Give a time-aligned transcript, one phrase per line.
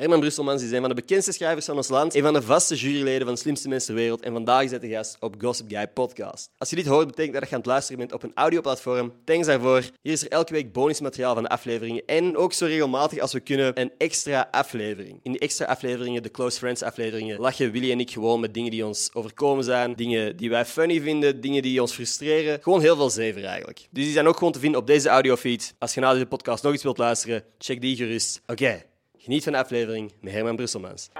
[0.00, 2.74] Herman Brusselmans is een van de bekendste schrijvers van ons land, een van de vaste
[2.74, 5.88] juryleden van Slimste Mensen ter Wereld en vandaag is hij de gast op Gossip Guy
[5.88, 6.50] Podcast.
[6.58, 9.12] Als je dit hoort, betekent dat je aan het luisteren bent op een audioplatform.
[9.24, 9.84] Thanks daarvoor.
[10.02, 13.40] Hier is er elke week bonusmateriaal van de afleveringen en ook zo regelmatig als we
[13.40, 15.20] kunnen een extra aflevering.
[15.22, 18.70] In die extra afleveringen, de Close Friends afleveringen, lachen Willy en ik gewoon met dingen
[18.70, 22.62] die ons overkomen zijn, dingen die wij funny vinden, dingen die ons frustreren.
[22.62, 23.78] Gewoon heel veel zever eigenlijk.
[23.90, 25.74] Dus die zijn ook gewoon te vinden op deze audiofeed.
[25.78, 28.40] Als je na deze podcast nog eens wilt luisteren, check die gerust.
[28.46, 28.89] Oké.
[29.22, 31.10] Geniet van de aflevering met Herman Brusselmans.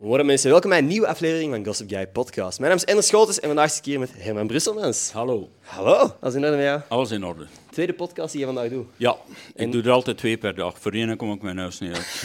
[0.00, 2.58] Worden mensen, welkom bij een nieuwe aflevering van Gossip Guy Podcast.
[2.58, 5.10] Mijn naam is Ender Scholtes en vandaag zit ik hier met Herman Brusselmans.
[5.12, 6.80] Hallo, Hallo, als in orde met jou.
[6.88, 7.46] alles in orde.
[7.78, 8.86] Tweede podcast die je vandaag doet.
[8.96, 9.16] Ja,
[9.54, 10.78] ik doe er altijd twee per dag.
[10.80, 12.22] Voor één kom ik mijn huis niet uit.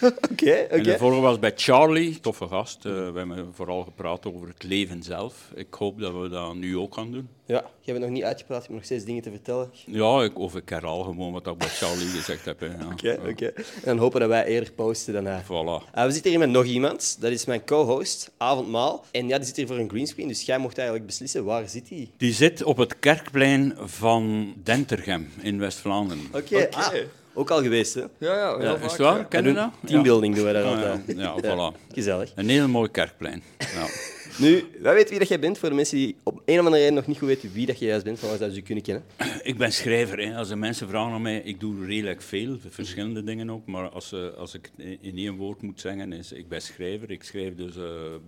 [0.30, 0.90] Oké, En oké.
[0.90, 2.84] de vorige was bij Charlie, toffe gast.
[2.84, 5.50] Eh, we hebben vooral gepraat over het leven zelf.
[5.54, 7.28] Ik hoop dat we dat nu ook gaan doen.
[7.52, 9.70] Ja, je bent nog niet uitgepraat, je hebt nog steeds dingen te vertellen.
[9.86, 12.62] Ja, ik, of ik herhaal gewoon wat ik bij Charlie gezegd heb.
[12.92, 13.46] Oké, oké.
[13.46, 15.42] En dan hopen dat wij eerder posten dan hij.
[15.42, 15.94] Voilà.
[15.98, 17.16] Uh, we zitten hier met nog iemand.
[17.20, 19.04] Dat is mijn co-host, Avondmaal.
[19.10, 21.88] En ja, die zit hier voor een greenscreen, dus jij mocht eigenlijk beslissen waar zit
[21.88, 22.10] hij.
[22.16, 26.24] Die zit op het kerkplein van Dentergem in West-Vlaanderen.
[26.34, 26.88] Oké, ah,
[27.34, 28.00] ook al geweest, hè?
[28.00, 28.84] Ja, ja, heel Ja, vaak.
[28.84, 29.16] is het waar?
[29.18, 29.22] ja.
[29.24, 29.88] Ken We je doen dat?
[29.90, 30.68] Teambuilding doen we daar Ja.
[30.70, 31.02] altijd.
[31.06, 31.92] Ja, ja, voilà.
[31.92, 32.32] Gezellig.
[32.34, 33.42] Een heel mooi kerkplein.
[33.58, 33.86] Ja.
[34.38, 35.58] Nu, wij weten wie dat jij bent.
[35.58, 37.78] Voor de mensen die op een of andere reden nog niet goed weten wie dat
[37.78, 39.04] jij juist bent, van waar ze je kunnen kennen.
[39.42, 40.18] Ik ben schrijver.
[40.18, 40.36] Hè.
[40.36, 43.66] Als de mensen vragen aan mij, ik doe redelijk veel, verschillende dingen ook.
[43.66, 47.10] Maar als, eh, als ik in één woord moet zeggen, is ik ben schrijver.
[47.10, 47.82] Ik schrijf dus eh,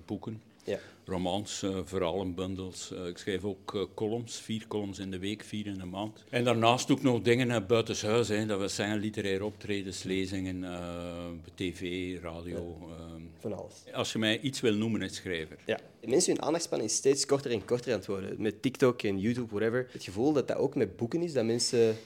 [0.06, 0.78] boeken, Ja.
[1.06, 2.92] Romans, eh, verhalenbundels.
[2.92, 6.24] Eh, ik schrijf ook eh, columns, vier columns in de week, vier in de maand.
[6.28, 8.28] En daarnaast doe ik nog dingen uh, buitenshuis.
[8.28, 8.46] Hè.
[8.46, 10.64] Dat wil zeggen literaire optredens, lezingen,
[11.54, 12.78] tv, radio.
[13.38, 13.74] Van alles.
[13.92, 15.56] als je mij iets wil noemen, is schrijver.
[15.66, 15.78] Ja.
[16.04, 18.42] Mensen, hun aandachtspan is steeds korter en korter aan het worden.
[18.42, 19.88] Met TikTok en YouTube, whatever.
[19.90, 21.96] Het gevoel dat dat ook met boeken is, dat mensen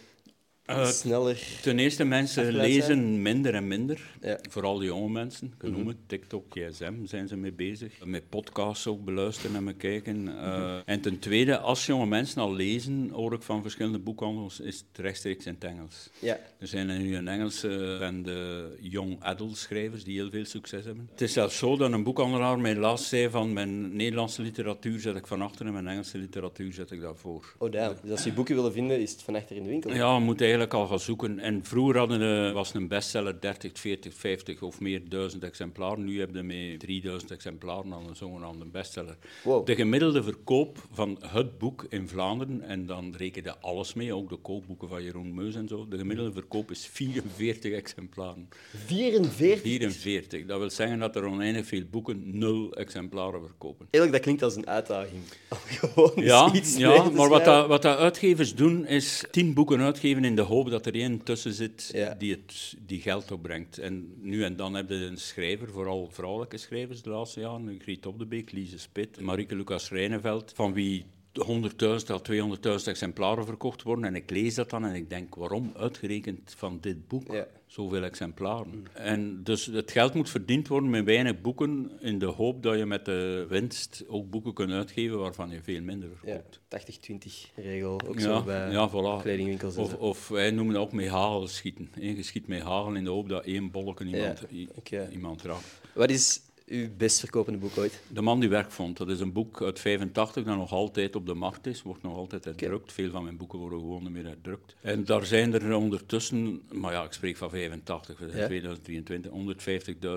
[0.68, 1.42] Eh, sneller...
[1.62, 4.00] Ten eerste, mensen lezen minder en minder.
[4.20, 4.38] Ja.
[4.50, 5.54] Vooral de jonge mensen.
[5.62, 8.04] Ik noem het TikTok, GSM zijn ze mee bezig.
[8.04, 10.26] Met podcasts ook beluisteren en bekijken.
[10.26, 14.78] Uh, En ten tweede, als jonge mensen al lezen, hoor ik van verschillende boekhandels, is
[14.78, 16.10] het rechtstreeks in het Engels.
[16.18, 16.38] Ja.
[16.58, 17.62] Er zijn nu in Engels
[18.00, 21.08] en de young adult schrijvers die heel veel succes hebben.
[21.10, 25.16] Het is zelfs zo dat een boekhandelaar mij laatst zei van mijn Nederlandse literatuur zet
[25.16, 27.54] ik van achter en mijn Engelse literatuur zet ik daarvoor.
[27.58, 27.94] Oh, damn.
[28.02, 29.94] Dus als je boeken willen vinden, is het van achter in de winkel?
[29.94, 31.38] Ja, moet eigenlijk al gaan zoeken.
[31.38, 36.04] En vroeger hadden de, was een bestseller 30, 40, 50 of meer duizend exemplaren.
[36.04, 39.16] Nu heb je met 3000 exemplaren al een zogenaamde bestseller.
[39.44, 39.66] Wow.
[39.66, 44.28] De gemiddelde verkoop van het boek in Vlaanderen, en dan reken je alles mee, ook
[44.28, 48.48] de kookboeken van Jeroen Meus en zo, de gemiddelde verkoop is 44 exemplaren.
[48.86, 49.60] 44?
[49.60, 50.46] 44.
[50.46, 53.86] Dat wil zeggen dat er oneindig veel boeken nul exemplaren verkopen.
[53.90, 55.22] Eerlijk, dat klinkt als een uitdaging.
[55.78, 59.80] Gewoon Ja, iets ja mee maar wat, dat, wat dat uitgevers doen, is tien boeken
[59.80, 62.14] uitgeven in de hoop dat er één tussen zit Ja.
[62.14, 63.78] die, het, die geld opbrengt.
[63.78, 68.06] En nu en dan heb je een schrijver, vooral vrouwelijke schrijvers de laatste jaren, Griet
[68.06, 73.82] Op de Beek, Lise Spit, Marieke Lucas Rijneveld, van wie 100.000 tot 200.000 exemplaren verkocht
[73.82, 74.04] worden.
[74.04, 77.32] En ik lees dat dan en ik denk, waarom uitgerekend van dit boek?
[77.32, 77.46] Ja.
[77.68, 78.84] Zoveel exemplaren.
[78.92, 82.86] En dus het geld moet verdiend worden met weinig boeken, in de hoop dat je
[82.86, 87.50] met de winst ook boeken kunt uitgeven waarvan je veel minder Ja, verkoopt.
[87.50, 89.22] 80-20 regel, ook Ja, zo bij ja, voilà.
[89.22, 89.76] kledingwinkels.
[89.76, 91.88] Of, of wij noemen dat ook met hagel schieten.
[92.00, 94.42] Je schiet met hagel in de hoop dat één bolletje iemand,
[94.84, 95.80] Ja, iemand raakt.
[95.94, 98.00] Wat is uw best verkopende boek ooit?
[98.08, 101.26] De man die werk vond, dat is een boek uit 85 dat nog altijd op
[101.26, 102.92] de markt is, wordt nog altijd herdrukt.
[102.92, 104.74] Veel van mijn boeken worden gewoon niet meer herdrukt.
[104.80, 108.46] En daar zijn er ondertussen, maar ja, ik spreek van 85, we zijn Ja.
[108.46, 109.30] 2023,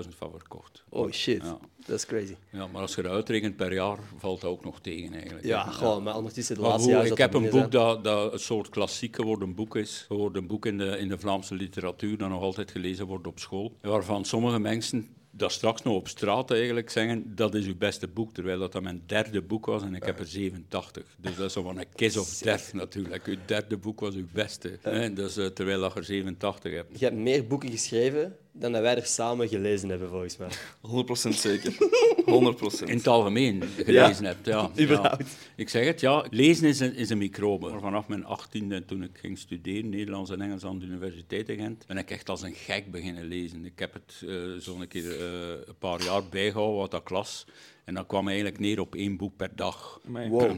[0.04, 0.82] 150.000 van verkocht.
[0.88, 1.58] Oh shit, Ja.
[1.86, 2.34] dat is crazy.
[2.50, 5.44] Ja, maar als je dat uitrekent per jaar, valt dat ook nog tegen eigenlijk.
[5.44, 7.06] Ja, gewoon, maar ondertussen de Maar laatste jaar.
[7.06, 10.04] ik heb een boek dat, dat een soort klassiek geworden boek is.
[10.06, 13.72] Geworden boek in de, in de Vlaamse literatuur dat nog altijd gelezen wordt op school.
[13.80, 18.34] Waarvan sommige mensen dat straks nog op straat eigenlijk zeggen dat is uw beste boek,
[18.34, 21.16] terwijl dat, dat mijn derde boek was en ik heb er 87.
[21.16, 23.26] Dus dat is zo van een kiss of death natuurlijk.
[23.26, 24.78] Uw derde boek was uw beste.
[24.82, 25.12] Hè?
[25.12, 26.98] Dus, eh, terwijl dat je er 87 hebt.
[26.98, 30.48] Je hebt meer boeken geschreven dan dat wij er samen gelezen hebben, volgens mij.
[30.48, 31.72] 100% zeker.
[32.82, 32.84] 100%.
[32.84, 34.70] In het algemeen gelezen hebt, ja.
[34.80, 35.18] Überhaupt.
[35.18, 35.26] Ja.
[35.56, 36.26] Ik zeg het, ja.
[36.30, 37.70] Lezen is een, is een microbe.
[37.70, 41.58] Maar vanaf mijn achttiende, toen ik ging studeren, Nederlands en Engels aan de Universiteit in
[41.58, 43.64] Gent, ben ik echt als een gek beginnen lezen.
[43.64, 47.46] Ik heb het eh zo'n keer eh, een paar jaar bijgehouden, wat dat klas.
[47.84, 50.00] En dat kwam eigenlijk neer op één boek per dag.
[50.04, 50.50] Wow.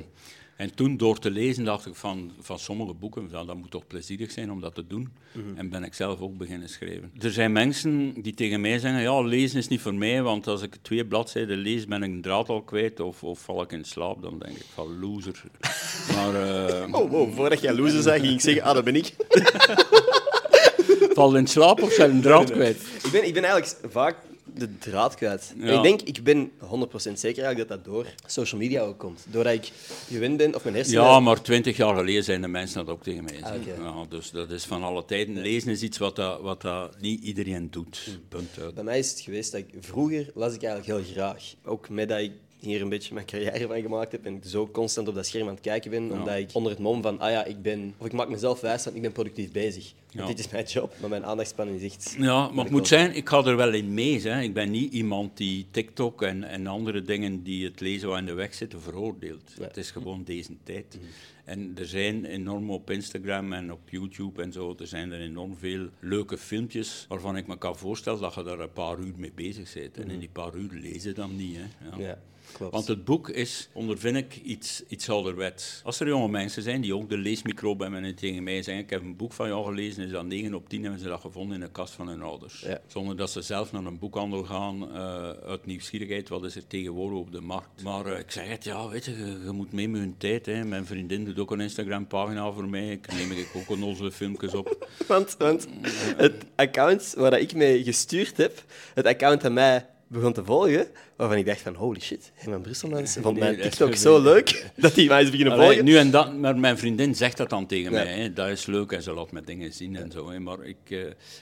[0.56, 3.86] En toen door te lezen dacht ik van, van sommige boeken, ja, dat moet toch
[3.86, 5.12] plezierig zijn om dat te doen.
[5.54, 7.12] En ben ik zelf ook beginnen schrijven.
[7.20, 10.62] Er zijn mensen die tegen mij zeggen, ja, lezen is niet voor mij, want als
[10.62, 13.84] ik twee bladzijden lees, ben ik een draad al kwijt of, of val ik in
[13.84, 14.22] slaap.
[14.22, 15.42] Dan denk ik van loser.
[16.14, 19.14] maar, eh, wow, voordat jij loser zei, ging ik zeggen, ah, dat ben ik.
[21.14, 22.80] Val in slaap of zijn een draad kwijt?
[23.04, 24.16] Ik ben, ik ben eigenlijk vaak
[24.54, 25.54] de draad kwijt.
[25.60, 26.54] En ik denk, ik ben 100%
[26.96, 29.26] zeker eigenlijk dat dat door social media ook komt.
[29.30, 29.72] Doordat ik
[30.08, 31.02] gewend ben, of mijn hersenen...
[31.02, 33.42] Ja, maar twintig jaar geleden zijn de mensen dat ook tegen mij.
[33.42, 35.38] Ah, ja, dus dat is van alle tijden.
[35.40, 38.02] Lezen is iets wat, dat, wat dat niet iedereen doet.
[38.04, 38.20] Hmm.
[38.28, 38.74] Punt uit.
[38.74, 41.54] Bij mij is het geweest dat ik vroeger las ik eigenlijk heel graag.
[41.64, 42.32] Ook met dat ik
[42.64, 45.48] hier een beetje mijn carrière van gemaakt heb en ik zo constant op dat scherm
[45.48, 48.06] aan het kijken ben, omdat ik onder het mom van, ah ja, ik ben, of
[48.06, 49.92] ik maak mezelf wijs van, ik ben productief bezig.
[50.10, 50.26] Ja.
[50.26, 52.16] Dit is mijn job, maar mijn aandachtspannen is echt...
[52.18, 54.20] Ja, maar het moet zijn, ik ga er wel in mee.
[54.20, 54.40] Hè.
[54.40, 58.32] Ik ben niet iemand die TikTok en, en andere dingen die het lezen in de
[58.32, 59.50] weg zitten veroordeelt.
[59.60, 60.98] Het is gewoon deze tijd.
[61.44, 65.56] En er zijn enorm op Instagram en op YouTube en zo, er zijn er enorm
[65.56, 69.32] veel leuke filmpjes waarvan ik me kan voorstellen dat je daar een paar uur mee
[69.34, 69.96] bezig bent.
[69.96, 71.56] En in die paar uur lezen dan niet.
[71.56, 71.96] Hè.
[72.02, 72.18] Ja,
[72.54, 72.72] klopt.
[72.72, 75.80] Want het boek is, ondervind ik, iets, iets ouderwets.
[75.84, 78.90] Als er jonge mensen zijn die ook de leesmicro bij mij tegen mij zeggen ik
[78.90, 81.54] heb een boek van jou gelezen, is dat 9 op 10 hebben ze dat gevonden
[81.54, 82.60] in de kast van hun ouders.
[82.60, 82.80] Ja.
[82.86, 87.18] Zonder dat ze zelf naar een boekhandel gaan eh, uit nieuwsgierigheid, wat is er tegenwoordig
[87.18, 87.82] op de markt.
[87.82, 90.46] Maar eh, ik zeg het, ja, weet je, je, je moet mee met hun tijd.
[90.46, 90.64] Hè.
[90.64, 94.88] Mijn vriendin doet ook een Instagram-pagina voor mij, ik neem ik ook onnozele filmpjes op.
[95.08, 95.68] Want, want
[96.16, 98.64] het account waar dat ik mee gestuurd heb,
[98.94, 100.86] het account dat mij begon te volgen,
[101.16, 104.94] waarvan ik dacht van, holy shit, Herman Brusselmans vond Nee, mijn TikTok zo leuk, dat
[104.94, 105.84] hij mij is beginnen Allee, volgen.
[105.84, 108.02] nu en dan, maar mijn vriendin zegt dat dan tegen Ja.
[108.04, 108.18] mij.
[108.20, 108.32] Hè.
[108.32, 110.30] Dat is leuk en ze laat me dingen zien en zo.
[110.30, 110.40] Hè.
[110.40, 110.98] Maar ik, eh,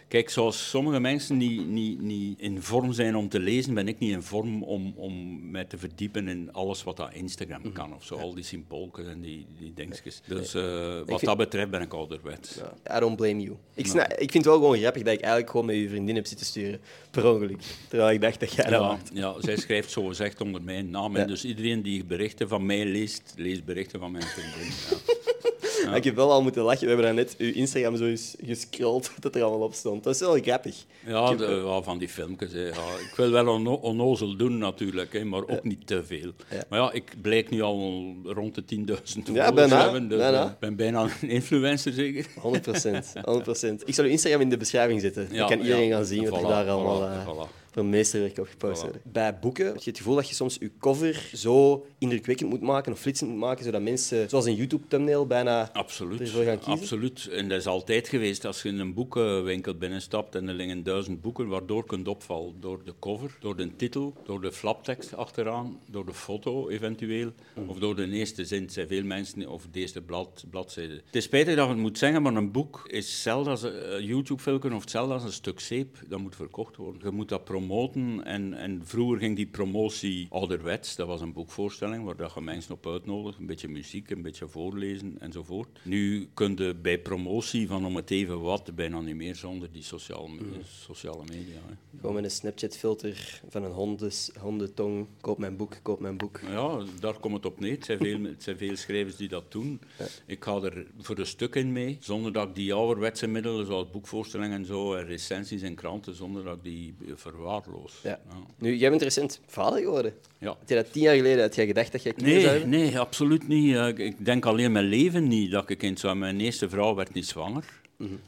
[0.08, 3.98] kijk, zoals sommige mensen niet, niet, niet in vorm zijn om te lezen, ben ik
[3.98, 7.72] niet in vorm om, om mij te verdiepen in alles wat dat Instagram Mhm.
[7.72, 8.14] kan of zo.
[8.16, 10.20] Al die symboolken en die, die dingetjes.
[10.26, 10.62] Dus eh,
[10.98, 12.54] wat vind- dat betreft ben ik ouderwets.
[12.84, 13.56] Ja, I don't blame you.
[13.74, 16.14] Ik, snap- ik vind het wel gewoon grappig dat ik eigenlijk gewoon met je vriendin
[16.14, 16.80] heb zitten sturen,
[17.10, 17.60] per ongeluk.
[17.88, 19.10] Terwijl ik dacht dat jij dat Ja, maakt.
[19.14, 21.16] ja, zij schrijft zo gezegd onder mijn naam.
[21.16, 24.72] En dus iedereen die berichten van mij leest, leest berichten van mijn vriendin.
[24.90, 25.94] Ja.
[25.96, 26.86] Ik heb wel al moeten lachen.
[26.86, 30.04] We hebben net uw Instagram zo eens gescrolld, dat er allemaal op stond.
[30.04, 30.84] Dat is wel grappig.
[31.06, 32.52] Ja, de, ja, van die filmpjes.
[32.52, 32.66] hè.
[32.66, 32.72] Ja,
[33.08, 36.32] ik wil wel onno onnozel doen natuurlijk, hè, maar ook niet te veel.
[36.68, 40.08] Maar ja, ik blijk nu al rond de 10.000 Ja, followers bijna, te hebben.
[40.08, 40.44] Dus bijna.
[40.44, 42.26] eh, ik ben bijna een influencer, zeker.
[42.40, 43.12] 100 procent.
[43.22, 45.28] 100 Ik zal uw Instagram in de beschrijving zetten.
[45.36, 47.61] Dan kan iedereen gaan zien wat Voilà, daar allemaal voilà, eh, voilà.
[47.72, 48.84] Voor meesterwerk op gepost Voilà.
[48.84, 49.00] worden.
[49.04, 52.92] Bij boeken heb je het gevoel dat je soms je cover zo indrukwekkend moet maken
[52.92, 56.20] of flitsend moet maken, zodat mensen, zoals een YouTube-thumbnail, bijna Absoluut.
[56.20, 56.72] ervoor gaan kiezen?
[56.72, 57.28] Absoluut.
[57.32, 58.44] En dat is altijd geweest.
[58.44, 62.54] Als je in een boekenwinkel binnenstapt en er liggen duizend boeken, waardoor kunt opvallen.
[62.60, 67.68] Door de cover, door de titel, door de flaptekst achteraan, door de foto eventueel, Mhm.
[67.68, 68.62] of door de eerste zin.
[68.62, 70.94] Het zijn veel mensen, of de eerste blad, bladzijde.
[71.06, 74.04] Het is spijtig dat je het moet zeggen, maar een boek is hetzelfde als een
[74.04, 75.96] YouTube-filmpje of hetzelfde als een stuk zeep.
[76.08, 77.00] Dat moet verkocht worden.
[77.04, 77.60] Je moet dat promoten.
[77.70, 80.96] En, en vroeger ging die promotie ouderwets.
[80.96, 83.38] Dat was een boekvoorstelling waar dat je mensen op uitnodigt.
[83.38, 85.68] Een beetje muziek, een beetje voorlezen enzovoort.
[85.82, 89.82] Nu kun je bij promotie van om het even wat bijna niet meer zonder die
[89.82, 91.60] sociale, me- sociale media.
[91.66, 91.98] Hè.
[92.00, 95.06] Gewoon met een Snapchat-filter van een hondes, hondentong.
[95.20, 96.40] Koop mijn boek, koop mijn boek.
[96.50, 97.70] Ja, daar komt het op neer.
[97.72, 99.80] Het zijn veel, het zijn veel schrijvers die dat doen.
[100.26, 103.90] Ik ga er voor een stuk in mee, zonder dat ik die ouderwetse middelen, zoals
[103.90, 106.94] boekvoorstellingen en zo, en recensies in kranten, zonder dat ik die
[108.02, 108.18] Ja.
[108.58, 110.14] Nu, jij bent recent vader geworden.
[110.38, 110.46] Ja.
[110.48, 112.80] Had je dat tien jaar geleden had jij gedacht dat jij kinderen zou Nee, hebben?
[112.80, 113.98] nee, absoluut niet.
[113.98, 116.16] Ik- denk alleen mijn leven niet dat ik kind zou.
[116.16, 117.64] Mijn eerste vrouw werd niet zwanger.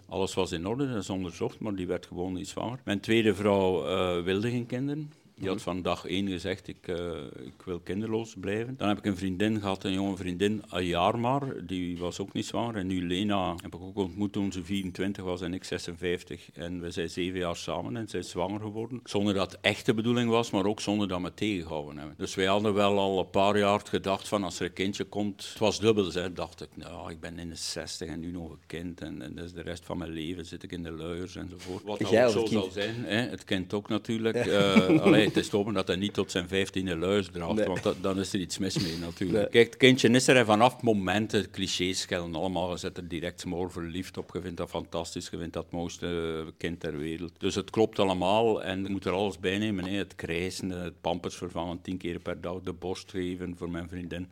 [0.08, 2.78] Alles was in orde, dat is onderzocht, maar die werd gewoon niet zwanger.
[2.84, 5.12] Mijn tweede vrouw eh, wilde geen kinderen.
[5.36, 8.74] Die had van dag één gezegd, ik, eh, ik wil kinderloos blijven.
[8.76, 11.66] Dan heb ik een vriendin gehad, een jonge vriendin, een jaar maar.
[11.66, 12.76] Die was ook niet zwanger.
[12.76, 16.50] En nu Lena heb ik ook ontmoet toen ze 24 was en ik 56.
[16.52, 19.00] En we zijn zeven jaar samen en zij is zwanger geworden.
[19.04, 22.16] Zonder dat het echt de bedoeling was, maar ook zonder dat we het tegengehouden hebben.
[22.18, 25.48] Dus wij hadden wel al een paar jaar gedacht van als er een kindje komt...
[25.48, 26.68] Het was dubbel, hè, dacht ik.
[26.74, 29.00] Nou, ik ben in de 60 en nu nog een kind.
[29.00, 31.82] En, en dat is de rest van mijn leven zit ik in de luiers enzovoort.
[31.82, 32.50] Wat dat ook als zo kind?
[32.50, 32.94] zal zijn.
[32.94, 33.16] Hè?
[33.16, 34.36] Het kind ook natuurlijk.
[34.36, 37.66] Eh, allee, het is te hopen dat hij niet tot zijn vijftiende luis draagt, Nee.
[37.66, 39.38] want dat, dan is er iets mis mee natuurlijk.
[39.38, 39.48] Nee.
[39.48, 42.96] Kijk, het kindje is er en vanaf het moment, de clichés gelden allemaal, je zet
[42.96, 46.80] er direct smoor verliefd op, je vindt dat fantastisch, je vindt dat het mooiste kind
[46.80, 47.32] ter wereld.
[47.38, 49.84] Dus het klopt allemaal en je moet er alles bij nemen.
[49.84, 49.96] Hè?
[49.96, 54.28] Het krijsen, het pampers vervangen tien keer per dag, de borst geven voor mijn vriendin.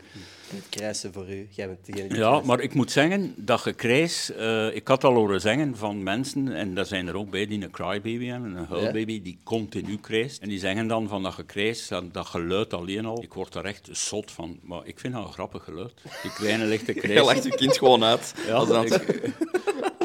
[0.51, 1.49] En het krijsen voor u.
[1.51, 5.15] Jij bent degene die Ja, maar ik moet zeggen dat gekrijs, eh ik had al
[5.15, 8.67] horen zeggen van mensen, en daar zijn er ook bij die een crybaby hebben, een
[8.67, 10.43] huilbaby, die continu krijst.
[10.43, 13.65] En die zeggen dan van dat gekrijs, dat, dat geluid alleen al, ik word daar
[13.65, 14.59] echt zot van.
[14.62, 15.93] Maar ik vind dat een grappig geluid.
[16.23, 17.21] Die kleine lichte Je krijs.
[17.21, 18.35] lacht je kind gewoon uit.
[18.47, 19.31] Ja, ik-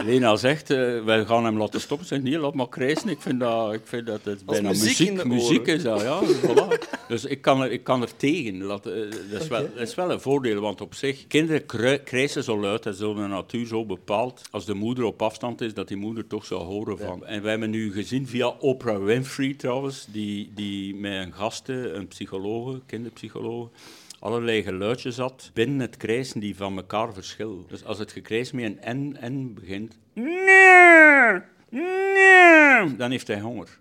[0.04, 2.08] Lena zegt, eh, wij gaan hem laten stoppen.
[2.08, 3.10] Zeg, nee, laat maar krijsen.
[3.10, 5.84] Ik vind dat, ik vind dat het bijna muziek muziek, muziek, is.
[5.84, 6.68] Dat, ja, voilà.
[7.08, 8.64] Dus ik kan er, ik kan er tegen.
[8.64, 8.94] Laat, eh,
[9.32, 11.66] dat, is wel, dat is wel een voordeel, want op zich, kinderen
[12.04, 14.42] krijsen zo luid en zo de natuur zo bepaalt.
[14.52, 17.26] Als de moeder op afstand is, dat die moeder toch zou horen van.
[17.26, 22.08] En we hebben nu gezien via Oprah Winfrey trouwens, die, die met een gasten, een
[22.08, 23.70] psycholoog, kinderpsycholoog,
[24.20, 27.66] allerlei geluidjes had binnen het krijsen die van elkaar verschillen.
[27.68, 33.80] Dus als het gekrijs met een N, N begint, nee, nee, dan heeft hij honger.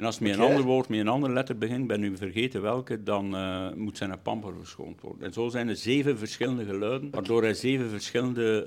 [0.00, 2.62] En als het met een ander woord, met een andere letter begint, ben nu vergeten
[2.62, 5.22] welke, dan eh, moet zijn pamper verschoond worden.
[5.26, 8.66] En zo zijn er zeven verschillende geluiden, waardoor hij zeven verschillende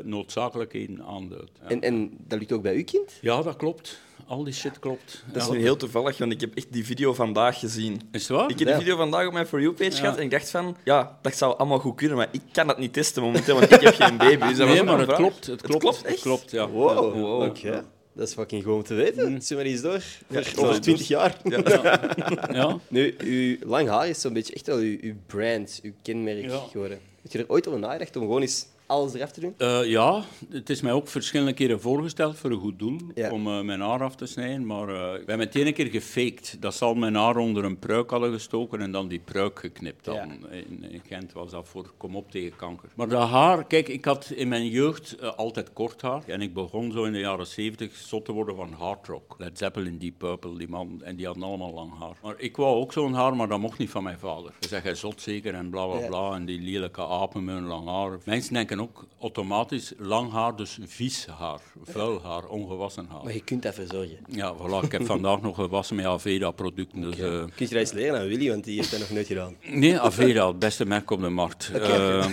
[0.00, 1.50] eh, noodzakelijkheden aanduidt.
[1.62, 1.68] Ja.
[1.68, 3.18] En, en dat lukt ook bij uw kind?
[3.20, 4.00] ja, dat klopt.
[4.26, 5.24] Al die shit klopt.
[5.32, 8.00] Dat is nu heel toevallig, want ik heb echt die video vandaag gezien.
[8.12, 8.50] Is het waar?
[8.50, 8.74] Ik heb Ja.
[8.74, 9.96] die video vandaag op mijn For You-page Ja.
[9.96, 12.78] gehad en ik dacht van, ja, dat zou allemaal goed kunnen, maar ik kan dat
[12.78, 14.46] niet testen momenteel, want ik heb geen baby.
[14.48, 15.46] Dus dat nee, maar het klopt.
[15.46, 16.20] Het klopt, klopt het echt?
[16.20, 16.68] klopt, ja.
[16.68, 17.20] Wow, Ja.
[17.20, 17.42] Wow.
[17.42, 17.84] oké.
[18.14, 19.42] Dat is fucking gewoon om te weten.
[19.42, 20.02] Zie maar eens door.
[20.28, 21.36] Ja, over 20 jaar.
[22.52, 22.78] Ja.
[22.88, 26.58] Nu, uw lang haar is zo'n beetje echt wel uw, uw brand, uw kenmerk Ja.
[26.58, 26.98] geworden.
[27.22, 29.54] Heb je er ooit over nagedacht om gewoon eens alles eraf te doen?
[29.58, 33.30] Eh, ja, het is mij ook verschillende keren voorgesteld voor een goed doel, Ja.
[33.30, 34.66] om eh, mijn haar af te snijden.
[34.66, 36.56] Maar eh, we hebben het ene keer gefaked.
[36.60, 40.04] Dat zal mijn haar onder een pruik hadden gestoken en dan die pruik geknipt.
[40.04, 40.16] Dan.
[40.50, 42.88] In, in Gent was dat voor kom op tegen kanker.
[42.94, 46.22] Maar dat haar, kijk, ik had in mijn jeugd altijd kort haar.
[46.26, 49.34] En ik begon zo in de jaren 70 zot te worden van hard rock.
[49.38, 51.00] Led Zeppelin, Deep Purple, die man.
[51.04, 52.16] En die hadden allemaal lang haar.
[52.22, 54.52] Maar ik wou ook zo'n haar, maar dat mocht niet van mijn vader.
[54.60, 56.06] Ze zeggen zot zeker en bla bla Ja.
[56.06, 56.34] bla.
[56.34, 58.18] En die lelijke apen met hun lang haar.
[58.24, 63.24] Mensen denken ook automatisch lang haar, dus vies haar, vuil haar, ongewassen haar.
[63.24, 64.18] Maar je kunt dat verzorgen.
[64.28, 64.84] Ja, voilà.
[64.84, 67.00] Ik heb vandaag nog gewassen met Aveda-producten.
[67.00, 69.26] Dus, eh, Kun je dat eens leren aan Willy, want die heeft dat nog nooit
[69.26, 69.56] gedaan.
[69.70, 71.70] nee, Aveda, het beste merk op de markt.
[71.74, 72.26] Eh,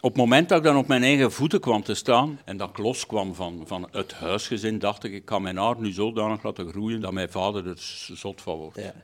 [0.00, 2.68] op het moment dat ik dan op mijn eigen voeten kwam te staan en dat
[2.68, 6.68] ik loskwam van, van het huisgezin, dacht ik, ik kan mijn haar nu zodanig laten
[6.68, 7.76] groeien dat mijn vader er
[8.12, 8.76] zot van wordt.
[8.78, 8.94] Ja.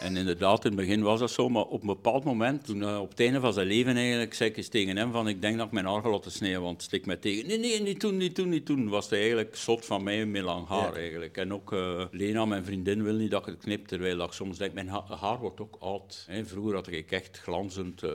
[0.00, 3.00] En inderdaad, in het begin was dat zo, maar op een bepaald moment, toen, eh,
[3.00, 5.56] op het einde van zijn leven eigenlijk, zei ik eens tegen hem van, ik denk
[5.56, 7.46] dat ik mijn haar ga laten snijden, want stik mij tegen.
[7.46, 8.88] Nee, nee, niet toen, niet toen, niet toen.
[8.88, 11.36] Was hij eigenlijk zot van mij met lang haar eigenlijk.
[11.36, 14.58] En ook eh, Lena, mijn vriendin, wil niet dat ik het knip, terwijl ik soms
[14.58, 16.24] denk, mijn ha- haar wordt ook oud.
[16.28, 16.44] Hè.
[16.46, 18.10] Vroeger had ik echt glanzend, eh,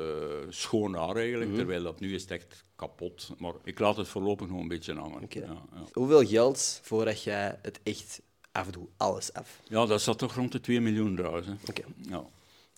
[0.50, 3.30] schoon haar eigenlijk, terwijl dat nu is het echt kapot.
[3.38, 5.26] Maar ik laat het voorlopig nog een beetje hangen.
[5.30, 5.62] Ja, ja.
[5.94, 8.22] Hoeveel geld voordat jij het echt
[8.58, 8.90] afdoet?
[8.98, 9.60] Alles af.
[9.64, 11.48] ja, dat zat toch rond de 2 miljoen trouwens.
[11.70, 11.84] Oké.
[12.10, 12.24] Ja.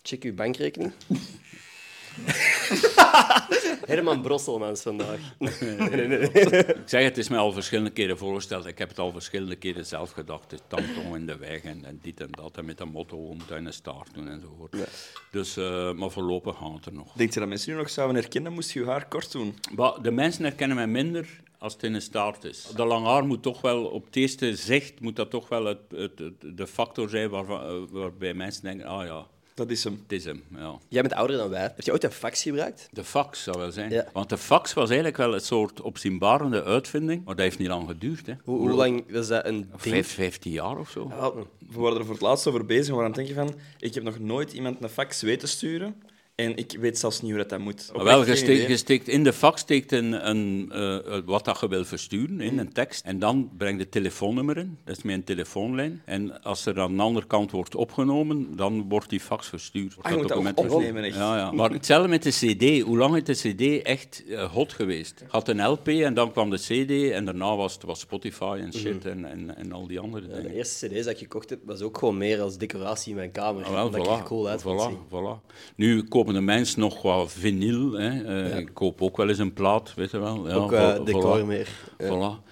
[0.02, 0.92] Check uw bankrekening.
[3.86, 5.18] Herman Brosselmans vandaag.
[5.38, 8.66] Ik zeg, het is mij al verschillende keren voorgesteld.
[8.66, 10.50] Ik heb het al verschillende keren zelf gedacht.
[10.50, 12.56] De tandtong in de weg en, en dit en dat.
[12.56, 14.76] En met een motto om in een staart doen enzovoort.
[15.30, 17.12] Dus, eh, maar voorlopig gaat het er nog.
[17.12, 19.58] Denk je dat mensen nu nog zouden herkennen, moest je je haar kort doen?
[19.76, 22.68] Maar de mensen herkennen mij minder als het in een staart is.
[22.76, 25.78] Dat lang haar moet toch wel, op het eerste zicht, moet dat toch wel het,
[25.94, 29.98] het, het- de factor zijn waarvan, eh, waarbij mensen denken, ah ja, Dat is hem.
[30.02, 30.42] het is hem.
[30.56, 30.78] Ja.
[30.88, 31.60] Jij bent ouder dan wij.
[31.62, 32.88] Heb je ooit een fax gebruikt?
[32.92, 33.90] De fax zou wel zijn.
[33.90, 34.06] Ja.
[34.12, 37.88] Want de fax was eigenlijk wel een soort opzienbarende uitvinding, maar dat heeft niet lang
[37.88, 38.26] geduurd.
[38.26, 38.34] Hè.
[38.44, 39.68] Hoe, hoe lang was dat een ding?
[39.76, 41.06] Vijf, vijftien jaar of zo.
[41.08, 41.32] Ja,
[41.72, 42.86] we waren er voor het laatst over bezig.
[42.86, 43.60] We waren aan het denken van...
[43.78, 46.02] Ik heb nog nooit iemand een fax weten sturen.
[46.44, 47.90] En ik weet zelfs niet hoe dat, dat moet.
[47.92, 48.68] Wel, je geen steekt, idee.
[48.68, 52.58] je steekt in de fax steekt een, een, eh, wat dat je wil versturen, in
[52.58, 53.04] een tekst.
[53.04, 56.02] En dan breng je het telefoonnummer in, dat is mijn telefoonlijn.
[56.04, 59.94] En als er aan de andere kant wordt opgenomen, dan wordt die fax verstuurd.
[59.94, 61.16] Wordt Ah, je moet dat opnemen, echt?
[61.16, 61.52] Ja, ja.
[61.52, 62.80] Maar hetzelfde met de cd.
[62.82, 65.24] Hoe lang is de cd echt eh, hot geweest?
[65.28, 68.72] Had een LP en dan kwam de cd en daarna was het was Spotify en
[68.72, 70.50] shit en, en, en al die andere De dingen.
[70.50, 73.64] eerste cd's dat ik gekocht heb, was ook gewoon meer als decoratie in mijn kamer.
[73.64, 75.46] Ah, wel, omdat ik er voilà, cool uit voilà, voilà.
[75.76, 77.92] Nu kopen de mensen nog wat vinyl.
[77.92, 78.24] Hè.
[78.50, 80.48] Eh, Ik koop ook wel eens een plaat, weet je wel.
[80.48, 81.44] Ja, Ook vo- decor voilà.
[81.46, 81.68] meer.
[82.02, 82.48] Voilà.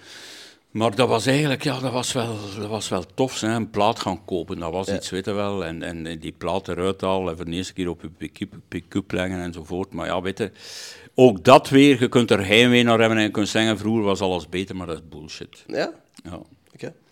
[0.70, 3.48] Maar dat was eigenlijk, ja, dat was wel, dat was wel tof, hè.
[3.54, 4.58] een plaat gaan kopen.
[4.58, 4.94] Dat was Ja.
[4.94, 5.64] iets, weet je wel.
[5.64, 9.12] En, en die plaat eruit halen en voor de eerste keer op je pick-up, pick-up
[9.12, 9.92] leggen enzovoort.
[9.92, 10.50] Maar ja, weet je,
[11.14, 14.20] ook dat weer, je kunt er heimwee naar hebben en je kunt zeggen, vroeger was
[14.20, 15.64] alles beter, maar dat is bullshit.
[15.66, 15.92] Ja?
[16.24, 16.40] Ja.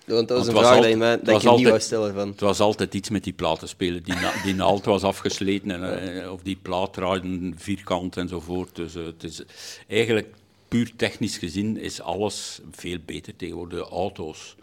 [0.06, 1.80] Want dat was Want een was vraag altijd- dat je, mij, dat was niet wou
[1.80, 2.14] stellen.
[2.14, 2.28] Van.
[2.28, 4.02] Het was altijd iets met die platen spelen.
[4.02, 8.76] Die, na- die naald was afgesleten, en, eh, of die plaat draaide vierkant enzovoort.
[8.76, 9.42] Dus eh, het is
[9.88, 10.34] eigenlijk
[10.68, 13.78] puur technisch gezien is alles veel beter tegenwoordig.
[13.78, 14.56] De auto's,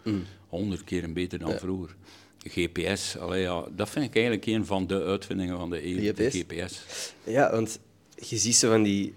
[0.48, 1.94] honderd keer beter dan vroeger.
[2.48, 6.12] GPS, allee, ja, dat vind ik eigenlijk een van de uitvindingen van de eeuw.
[6.12, 6.36] de GPS?
[6.38, 6.82] GPS.
[7.24, 7.78] Ja, want
[8.28, 9.14] je ziet zo van die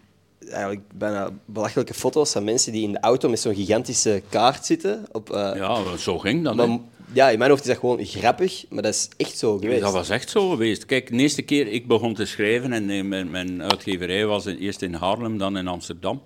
[0.50, 5.06] eigenlijk bijna belachelijke foto's van mensen die in de auto met zo'n gigantische kaart zitten.
[5.12, 6.56] Op, eh, Ja, zo ging dat.
[6.56, 6.78] maar,
[7.14, 9.82] ja, in mijn hoofd is dat gewoon grappig, maar dat is echt zo geweest.
[9.82, 10.86] Dat was echt zo geweest.
[10.86, 14.82] Kijk, de eerste keer ik begon te schrijven en eh, mijn, mijn uitgeverij was eerst
[14.82, 16.22] in Haarlem, dan in Amsterdam.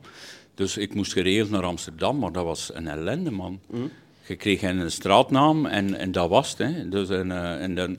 [0.55, 3.59] Dus ik moest geregeld naar Amsterdam, maar dat was een ellende, man.
[3.69, 3.81] Mhm.
[4.25, 6.57] Je kreeg een straatnaam en, en dat was het.
[6.57, 6.89] Hè.
[6.89, 7.97] Dus en, eh, en dan,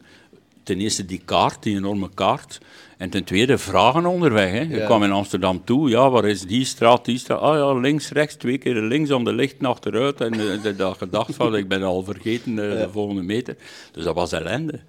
[0.63, 2.61] ten eerste die kaart, die enorme kaart.
[3.03, 4.51] En ten tweede vragen onderweg.
[4.51, 4.61] Hè.
[4.61, 4.85] Je Ja.
[4.85, 7.41] kwam in Amsterdam toe, ja, waar is die straat, die straat?
[7.41, 10.21] Ah ja, links, rechts, twee keer links om de lichten achteruit.
[10.21, 13.57] En eh, de, dat gedacht van, ik ben al vergeten eh, de volgende meter.
[13.93, 14.81] Dus dat was ellende.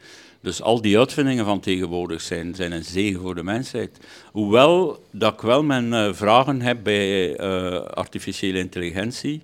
[0.41, 3.97] Dus al die uitvindingen van tegenwoordig zijn, zijn een zegen voor de mensheid.
[4.31, 7.37] Hoewel dat ik wel mijn eh, vragen heb bij
[7.93, 9.41] artificiële intelligentie.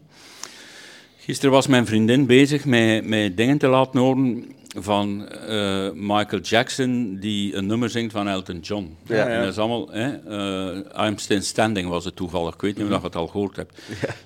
[1.17, 4.45] Gisteren was mijn vriendin bezig met, met dingen te laten horen
[4.77, 8.97] van eh, Michael Jackson, die een nummer zingt van Elton John.
[9.05, 9.27] Ja, ja.
[9.27, 10.15] En dat is allemaal, hè,
[10.93, 12.53] eh, I'm Still Standing was het toevallig.
[12.53, 13.79] Ik weet niet of je het al gehoord hebt.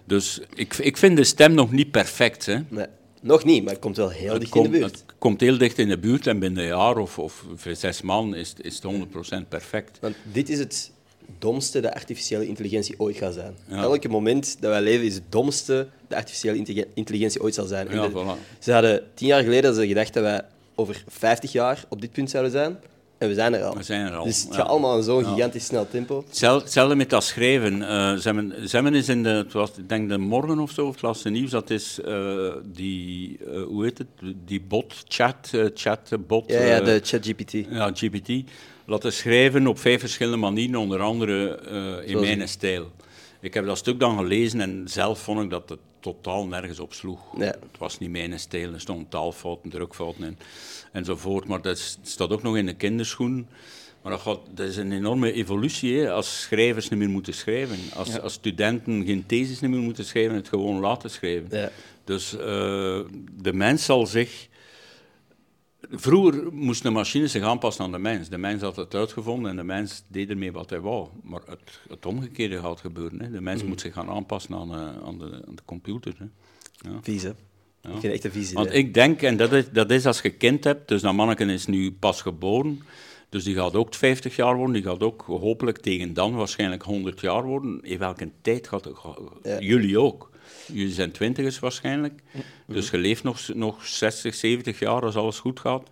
[0.05, 2.45] Dus ik, ik vind de stem nog niet perfect.
[2.45, 2.57] Hè.
[2.67, 2.85] Nee,
[3.21, 4.91] nog niet, maar het komt wel heel Het dicht komt, in de buurt.
[4.91, 8.39] het komt heel dicht in de buurt en binnen een jaar of, of zes maanden
[8.39, 8.93] is, is het
[9.43, 9.97] 100% perfect.
[10.01, 10.91] Want dit is het
[11.39, 13.55] domste dat artificiële intelligentie ooit gaat zijn.
[13.69, 17.87] Elke moment dat wij leven is het domste artificiële intelligen- intelligentie ooit zal zijn.
[17.91, 18.59] Ja, voilà.
[18.59, 20.41] Ze hadden tien jaar geleden ze gedacht dat wij
[20.75, 22.77] over 50 jaar op dit punt zouden zijn.
[23.17, 23.75] En we zijn er al.
[23.75, 24.55] We zijn er al, Dus het ja.
[24.55, 26.23] gaat allemaal in zo'n gigantisch snel tempo.
[26.27, 27.81] Hetzel- Hetzelfde met dat schrijven.
[27.87, 30.91] Eh Zemmen, Zemmen is in de, het was, ik denk de morgen of zo, of
[30.93, 34.07] het laatste nieuws, dat is eh, die, eh, hoe heet het,
[34.45, 36.43] die bot, chat, eh, chatbot.
[36.51, 37.51] Ja, ja, de ChatGPT.
[37.69, 38.49] ja, GPT,
[38.85, 41.59] laten schrijven op vijf verschillende manieren, onder andere
[42.05, 42.91] in Zoals- mijn stijl.
[43.41, 46.93] Ik heb dat stuk dan gelezen en zelf vond ik dat het totaal nergens op
[46.93, 47.19] sloeg.
[47.37, 50.37] Het was niet mijn stijl, er stonden taalfouten, drukfouten in
[50.91, 51.47] enzovoort.
[51.47, 53.47] Maar dat staat ook nog in de kinderschoen.
[54.01, 57.77] Maar dat, gaat, dat is een enorme evolutie, hè, als schrijvers niet meer moeten schrijven.
[57.95, 61.57] Als, als studenten geen thesis niet meer moeten schrijven, het gewoon laten schrijven.
[61.57, 61.71] Ja.
[62.03, 62.99] Dus eh,
[63.41, 64.51] de mens zal zich...
[65.95, 68.29] Vroeger moesten de machines zich aanpassen aan de mens.
[68.29, 71.07] De mens had het uitgevonden en de mens deed ermee wat hij wou.
[71.23, 73.21] Maar het, het omgekeerde gaat gebeuren.
[73.21, 73.31] Hè.
[73.31, 76.13] De mens moet zich gaan aanpassen aan, eh, aan, de, aan de computer.
[76.17, 76.25] Hè.
[76.89, 76.99] Ja.
[77.01, 77.29] Vies, hè?
[77.29, 80.21] Ik vind het echt een vies Want ik denk, en dat is, dat is als
[80.21, 82.81] je kind hebt, dus dat manneken is nu pas geboren,
[83.29, 87.21] dus die gaat ook 50 jaar worden, die gaat ook hopelijk tegen dan waarschijnlijk 100
[87.21, 87.79] jaar worden.
[87.81, 88.97] In welke tijd gaat het?
[89.43, 89.59] Ja.
[89.59, 90.31] Jullie ook.
[90.65, 92.21] Jullie zijn twintigers waarschijnlijk,
[92.65, 95.89] dus je leeft nog, nog 60, 70 jaar als alles goed gaat.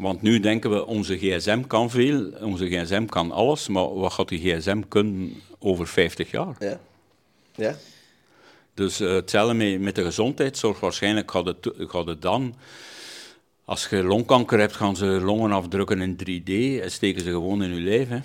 [0.00, 4.28] Want nu denken we, onze gsm kan veel, onze gsm kan alles, maar wat gaat
[4.28, 6.56] die gsm kunnen over 50 jaar?
[6.58, 6.80] Ja.
[7.54, 7.76] Ja?
[8.74, 10.80] Dus eh, hetzelfde met, met de gezondheidszorg.
[10.80, 12.54] Waarschijnlijk gaat het, gaat het dan,
[13.64, 17.74] als je longkanker hebt, gaan ze longen afdrukken in 3D en steken ze gewoon in
[17.74, 18.08] je lijf.
[18.08, 18.18] Hè.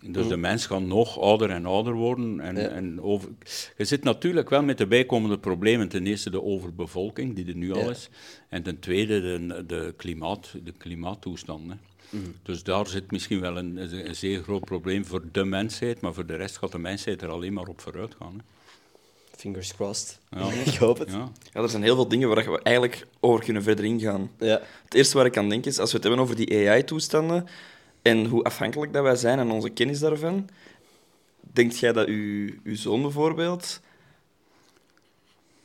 [0.00, 2.40] Dus de mens gaat nog ouder en ouder worden.
[2.40, 2.68] En, Ja.
[2.68, 3.28] en over...
[3.76, 5.88] Je zit natuurlijk wel met de bijkomende problemen.
[5.88, 8.08] Ten eerste de overbevolking, die er nu al is.
[8.48, 11.70] En ten tweede de, de, klimaat, de klimaattoestand.
[11.70, 11.76] Hè.
[12.42, 16.26] Dus daar zit misschien wel een, een zeer groot probleem voor de mensheid, maar voor
[16.26, 18.32] de rest gaat de mensheid er alleen maar op vooruit gaan.
[18.36, 18.42] Hè.
[19.36, 20.18] Fingers crossed.
[20.30, 20.50] Ja.
[20.72, 21.10] ik hoop het.
[21.10, 21.32] Ja.
[21.52, 24.30] Ja, er zijn heel veel dingen waar we eigenlijk over kunnen verder ingaan.
[24.38, 24.60] Ja.
[24.84, 27.46] Het eerste waar ik aan denk is, als we het hebben over die AI-toestanden
[28.02, 30.48] en hoe afhankelijk dat wij zijn en onze kennis daarvan,
[31.40, 33.80] denkt jij dat uw, uw zoon bijvoorbeeld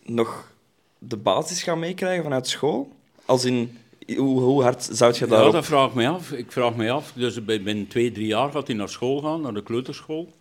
[0.03, 0.51] nog
[0.99, 2.91] de basis gaat meekrijgen vanuit school?
[3.25, 3.77] Als in,
[4.15, 5.51] hoe, hoe hard zou je Ja, daarop...
[5.53, 6.31] dat vraag ik mij af.
[6.31, 7.11] Ik vraag mij af.
[7.15, 10.31] Dus bij- binnen twee, drie jaar gaat hij naar school gaan, naar de kleuterschool.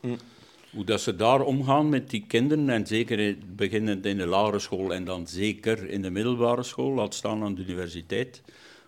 [0.73, 4.59] Hoe dat ze daar omgaan met die kinderen, en zeker in- beginnend in de lagere
[4.59, 8.43] school en dan zeker in de middelbare school, laat staan aan de universiteit.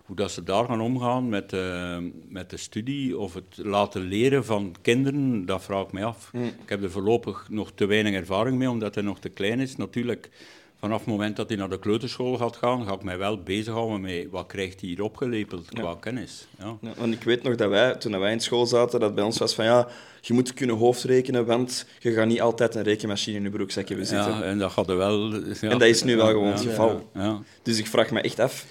[0.04, 1.96] Hoe dat ze daar gaan omgaan met, eh,
[2.28, 6.30] met de studie of het laten leren van kinderen, dat vraag ik mij af.
[6.32, 9.76] Ik heb er voorlopig nog te weinig ervaring mee, omdat hij nog te klein is.
[9.76, 10.30] Natuurlijk,
[10.78, 14.00] vanaf het moment dat hij naar de kleuterschool gaat gaan, ga ik mij wel bezighouden
[14.00, 16.46] met wat krijgt hij hier opgelepeld qua kennis.
[16.58, 16.76] Ja.
[16.80, 19.38] Ja, want ik weet nog dat wij, toen wij in school zaten, dat bij ons
[19.38, 19.88] was van ja,
[20.20, 24.06] je moet kunnen hoofdrekenen, want je gaat niet altijd een rekenmachine in je broekzak hebben
[24.06, 24.32] zitten.
[24.32, 25.34] Ja, en dat gaat er wel...
[25.34, 25.40] ja.
[25.60, 27.10] En dat is nu wel gewoon het geval.
[27.14, 27.42] Ja.
[27.62, 28.66] Dus ik vraag me echt af,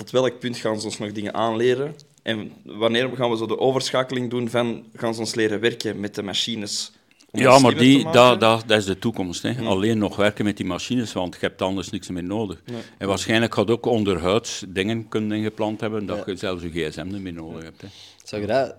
[0.00, 1.94] tot welk punt gaan ze ons nog dingen aanleren?
[2.22, 6.14] En wanneer gaan we zo de overschakeling doen van, gaan ze ons leren werken met
[6.14, 6.92] de machines?
[7.32, 9.42] Ja, maar die, dat, dat, dat is de toekomst.
[9.42, 9.54] Hè.
[9.64, 12.62] Alleen nog werken met die machines, want je hebt anders niks meer nodig.
[12.98, 16.22] En waarschijnlijk gaat ook onderhuids dingen kunnen ingeplant hebben dat Ja.
[16.26, 17.80] je zelfs je gsm niet meer nodig hebt.
[17.80, 17.88] Hè.
[18.24, 18.74] Zou je dat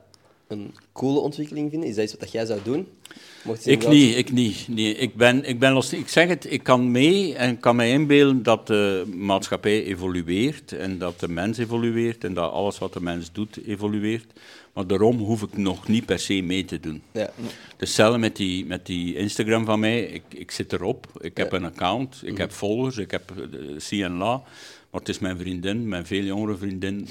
[0.52, 1.90] een coole ontwikkeling vinden?
[1.90, 2.88] Is dat iets wat jij zou doen?
[3.44, 4.68] Mocht je Ik niet, ik niet.
[4.68, 7.92] Nee, ik, ben, ik, ben los, ik zeg het, ik kan mee en kan mij
[7.92, 13.02] inbeelden dat de maatschappij evolueert en dat de mens evolueert en dat alles wat de
[13.02, 14.34] mens doet evolueert.
[14.74, 17.02] Maar daarom hoef ik nog niet per se mee te doen.
[17.12, 17.30] Ja.
[17.78, 20.02] Hetzelfde met die, met die Instagram van mij.
[20.04, 21.58] Ik, ik zit erop, ik heb Ja.
[21.58, 24.44] een account, ik heb volgers, ik heb uh, CNLA.
[24.92, 27.08] Maar het is mijn vriendin, mijn veel jongere vriendin,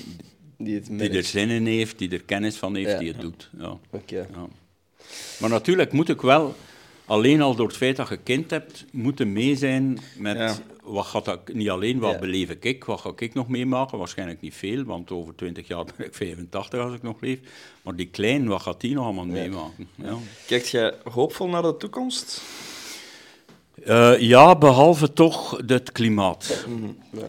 [0.62, 2.98] Die het die er zin in heeft, die er kennis van heeft, Ja.
[2.98, 3.50] die het doet.
[3.58, 3.78] Ja.
[3.90, 4.16] Oké.
[4.16, 4.46] Ja.
[5.40, 6.54] Maar natuurlijk moet ik wel
[7.04, 10.56] alleen al door het feit dat je kind hebt, moeten mee zijn met Ja.
[10.82, 14.54] wat gaat dat, niet alleen wat beleef ik, wat ga ik nog meemaken, waarschijnlijk niet
[14.54, 17.38] veel, want over 20 jaar ben ik 85 als ik nog leef,
[17.82, 19.88] maar die klein, wat gaat die nog allemaal meemaken?
[19.94, 20.16] Ja.
[20.46, 22.42] Kijkt jij hoopvol naar de toekomst?
[23.84, 26.66] Eh, ja, behalve toch het klimaat.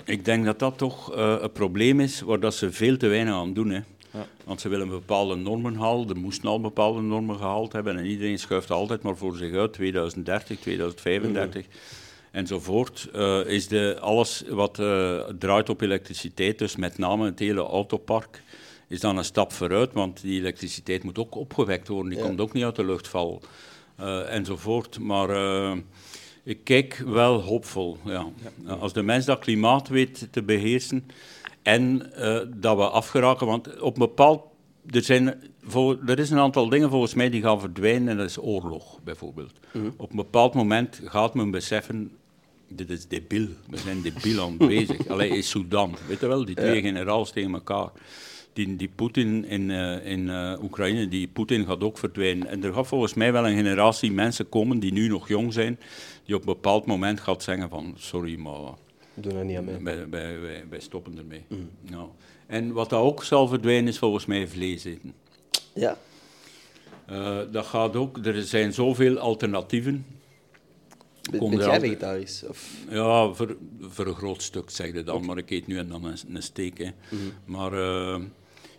[0.06, 3.34] Ik denk dat dat toch eh, een probleem is waar dat ze veel te weinig
[3.34, 3.70] aan doen.
[3.70, 3.80] Hè.
[4.12, 4.28] Ja.
[4.44, 8.40] Want ze willen bepaalde normen halen, er moesten al bepaalde normen gehaald hebben en iedereen
[8.40, 11.66] schuift altijd maar voor zich uit, 2030, 2035
[12.32, 13.10] enzovoort.
[13.14, 14.76] Eh, is de, alles wat
[15.40, 18.44] draait op elektriciteit, dus met name het hele autopark,
[18.88, 22.54] is dan een stap vooruit, want die elektriciteit moet ook opgewekt worden, die komt ook
[22.54, 23.42] niet uit de luchtval
[24.30, 25.00] enzovoort.
[25.00, 25.30] Maar
[26.44, 27.98] ik kijk wel hoopvol.
[28.06, 28.28] Ja.
[28.80, 31.06] Als de mens dat klimaat weet te beheersen
[31.62, 34.44] en eh, dat we afgeraken, want op een bepaald
[34.90, 38.30] er, zijn, voor, er is een aantal dingen volgens mij die gaan verdwijnen en dat
[38.30, 39.60] is oorlog bijvoorbeeld.
[39.98, 42.12] Op een bepaald moment gaat men beseffen,
[42.68, 45.08] dit is debiel, we zijn debiel aan bezig.
[45.10, 47.90] Allee, in Sudan, weet je wel, die twee generaals tegen elkaar.
[48.54, 52.48] Die, die Poetin in, eh, in eh, Oekraïne, die Poetin gaat ook verdwijnen.
[52.48, 55.80] En er gaat volgens mij wel een generatie mensen komen die nu nog jong zijn,
[56.26, 58.74] die op een bepaald moment gaat zeggen van, sorry, maar
[59.14, 61.44] Doe niet aan wij, wij, wij, wij stoppen ermee.
[61.90, 62.08] Ja.
[62.48, 65.14] En wat dat ook zal verdwijnen is volgens mij vlees eten.
[65.74, 65.98] Ja.
[67.06, 70.06] Eh, dat gaat ook, er zijn zoveel alternatieven.
[71.32, 72.44] Ben, Kom ben jij vegetarisch?
[72.48, 72.76] Of?
[72.90, 76.06] Ja, voor, voor een groot stuk zeg je dan, maar ik eet nu en dan
[76.06, 76.78] een, een steak.
[76.78, 76.90] Hè.
[77.46, 77.72] Maar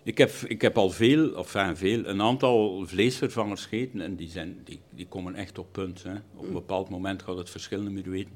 [0.02, 4.28] ik, heb, ik heb al veel, of enfin veel, een aantal vleesvervangers gegeten en die,
[4.28, 6.02] zijn, die, die komen echt op punt.
[6.02, 6.14] Hè.
[6.36, 8.32] Op een bepaald moment gaat het verschil niet meer weten.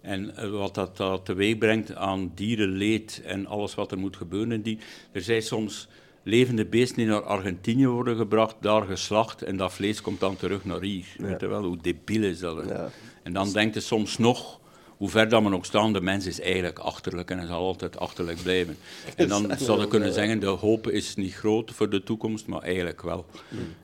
[0.00, 4.62] En eh, wat dat, dat teweeg brengt aan dierenleed en alles wat er moet gebeuren.
[4.62, 4.78] Die,
[5.12, 5.88] er zijn soms
[6.22, 10.64] levende beesten die naar Argentinië worden gebracht, daar geslacht en dat vlees komt dan terug
[10.64, 11.06] naar hier.
[11.18, 12.64] Weet je wel, hoe debiel is dat?
[12.68, 12.90] Ja.
[13.22, 14.60] En dan denkt je soms nog,
[14.96, 17.98] hoe ver dat men ook staan, de mens is eigenlijk achterlijk en hij zal altijd
[17.98, 18.76] achterlijk blijven.
[19.16, 22.62] En dan zou je kunnen zeggen, de hoop is niet groot voor de toekomst, maar
[22.62, 23.26] eigenlijk wel.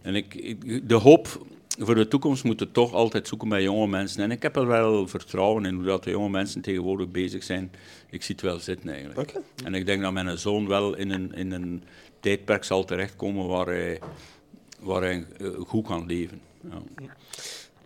[0.02, 1.46] En ik, ik- de hoop
[1.78, 4.22] voor de toekomst moet je toch altijd zoeken bij jonge mensen.
[4.22, 7.70] En ik heb er wel vertrouwen in hoe dat de jonge mensen tegenwoordig bezig zijn.
[8.10, 9.32] Ik zie het wel zitten eigenlijk.
[9.64, 11.82] En ik denk dat mijn zoon wel in een, in een
[12.20, 14.00] tijdperk zal terechtkomen waar hij,
[14.80, 16.40] waar hij eh, goed kan leven.
[16.70, 16.82] Ja.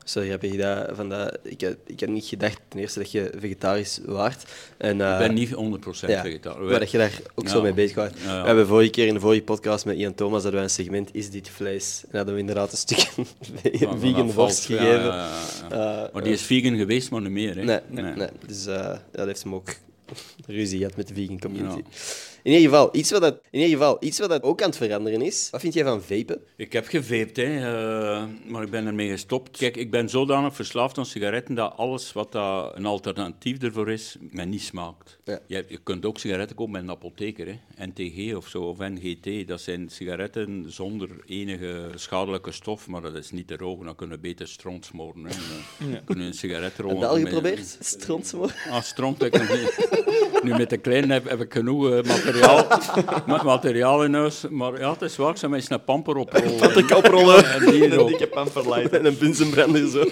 [0.09, 3.11] Sorry, heb je dat, van dat, ik, had- ik had niet gedacht ten eerste dat
[3.11, 4.45] je vegetarisch waart.
[4.77, 6.71] En, eh, Ik ben niet 100% ja, vegetariër.
[6.71, 8.11] Maar dat je daar ook zo mee bezig was.
[8.25, 8.41] Ja.
[8.41, 11.09] We hebben vorige keer in de vorige podcast met Ian Thomas hadden wij een segment
[11.13, 12.05] Is dit vlees?
[12.11, 12.99] En hadden we inderdaad een stuk
[13.63, 15.13] vegan vanaf worst gegeven.
[15.71, 17.57] Eh, maar die is vegan geweest, maar niet meer.
[17.57, 17.65] Hè?
[17.65, 18.29] Nee, nee, nee.
[18.47, 19.69] Dus eh, dat heeft hem ook
[20.47, 21.81] ruzie gehad met de vegan community.
[22.47, 24.77] In ieder geval, iets wat dat, in ieder geval, iets wat dat ook aan het
[24.77, 25.49] veranderen is.
[25.51, 26.41] Wat vind jij van vapen?
[26.57, 29.57] Ik heb geveept, hè, eh, maar ik ben ermee gestopt.
[29.59, 32.35] Kijk, ik ben zodanig verslaafd aan sigaretten dat alles wat
[32.75, 35.19] een alternatief ervoor is, mij niet smaakt.
[35.25, 35.39] Ja.
[35.47, 37.87] Je, je kunt ook sigaretten kopen bij een apotheker, hè.
[37.87, 39.49] NTG of zo, of NGT.
[39.49, 43.85] Dat zijn sigaretten zonder enige schadelijke stof, maar dat is niet te roken.
[43.87, 45.25] Dan kunnen we beter stront smoren.
[45.25, 45.31] Hè.
[45.93, 46.95] Dan kunnen we een sigaret Heb roken.
[46.97, 47.77] je dat al met- geprobeerd?
[47.81, 48.53] Strontsmoor?
[48.71, 50.05] Ah, stront heb ik nog niet.
[50.43, 52.35] Nu met de kleine heb, heb ik genoeg eh, materiaal,
[53.27, 54.45] ma- materiaal in huis.
[54.51, 56.75] Maar ja, het is waar, ik zou mij eens een pamper oprollen.
[56.75, 57.53] De kaprollen.
[57.53, 58.93] En die Een dikke pamperlight.
[58.93, 60.05] En een bunzenbrander zo.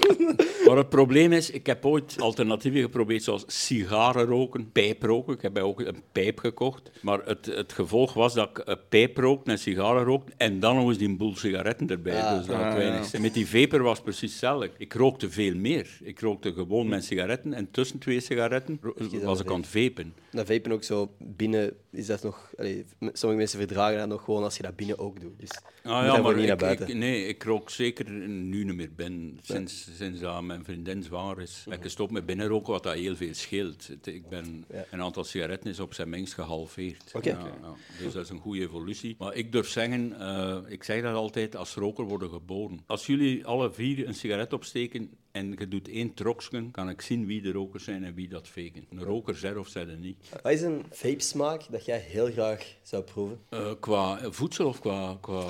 [0.74, 5.34] Maar het probleem is, ik heb ooit alternatieven geprobeerd, zoals sigaren roken, pijp roken.
[5.34, 6.90] Ik heb ook een pijp gekocht.
[7.02, 10.76] Maar het, het gevolg was dat ik een pijp rookte en sigaren rookte en dan
[10.76, 12.22] nog eens die boel sigaretten erbij.
[12.22, 12.36] Ah.
[12.38, 13.04] dus dat had Ah, weinig ja.
[13.06, 13.20] zin.
[13.20, 14.70] Met die vapor was het precies hetzelfde.
[14.78, 15.98] Ik rookte veel meer.
[16.02, 18.78] Ik rookte gewoon mijn sigaretten en tussen twee sigaretten
[19.22, 20.14] was ik aan het vapen.
[20.30, 22.50] Dat vapen ook zo binnen is dat nog.
[22.56, 25.40] allee, sommige mensen verdragen dat nog gewoon als je dat binnen ook doet.
[25.40, 25.50] Dus
[25.82, 26.88] Ah, ja, maar niet naar buiten.
[26.88, 29.38] ik- nee, ik rook zeker nu niet meer binnen.
[29.42, 31.64] Sinds, sinds dat mijn vriendin zwanger is.
[31.70, 33.90] Ik gestopt met binnenroken, wat dat heel veel scheelt.
[34.02, 34.64] Ik ben.
[34.90, 37.10] Een aantal sigaretten is op zijn minst gehalveerd.
[37.12, 37.30] Oké.
[37.30, 37.74] Ja, ja.
[37.98, 39.14] Dus dat is een goede evolutie.
[39.18, 42.80] Maar ik durf zeggen, eh, ik zeg dat altijd, als roker worden geboren.
[42.86, 47.26] Als jullie alle vier een sigaret opsteken en je doet één troksken, kan ik zien
[47.26, 48.86] wie de rokers zijn en wie dat faken.
[48.90, 50.16] Een roker zegt of zij er niet.
[50.42, 53.40] Wat is een vape-smaak dat jij heel graag zou proeven?
[53.48, 55.18] Eh, qua voedsel of qua...
[55.20, 55.44] qua...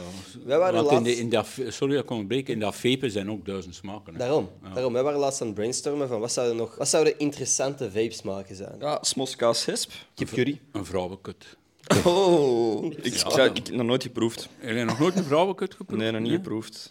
[0.45, 1.29] Wij waren Want in, de, laatst- in
[1.69, 4.13] dat, sorry dat ik onderbreek, in dat vapen zijn ook duizend smaken.
[4.13, 4.19] hè.
[4.19, 4.49] Daarom.
[4.75, 4.93] Daarom.
[4.93, 8.77] Wij waren laatst aan het brainstormen van wat zouden, nog, wat zouden interessante vape-smaken zijn.
[8.81, 9.91] Ja, smoskaas hesp.
[10.15, 10.61] Kip curry.
[10.73, 11.57] Een vrouwenkut.
[12.05, 14.49] Oh, ik, ik, ga- ik heb nog nooit geproefd.
[14.59, 16.01] Heb je nog nooit een vrouwenkut geproefd?
[16.03, 16.87] Nee, nog niet geproefd.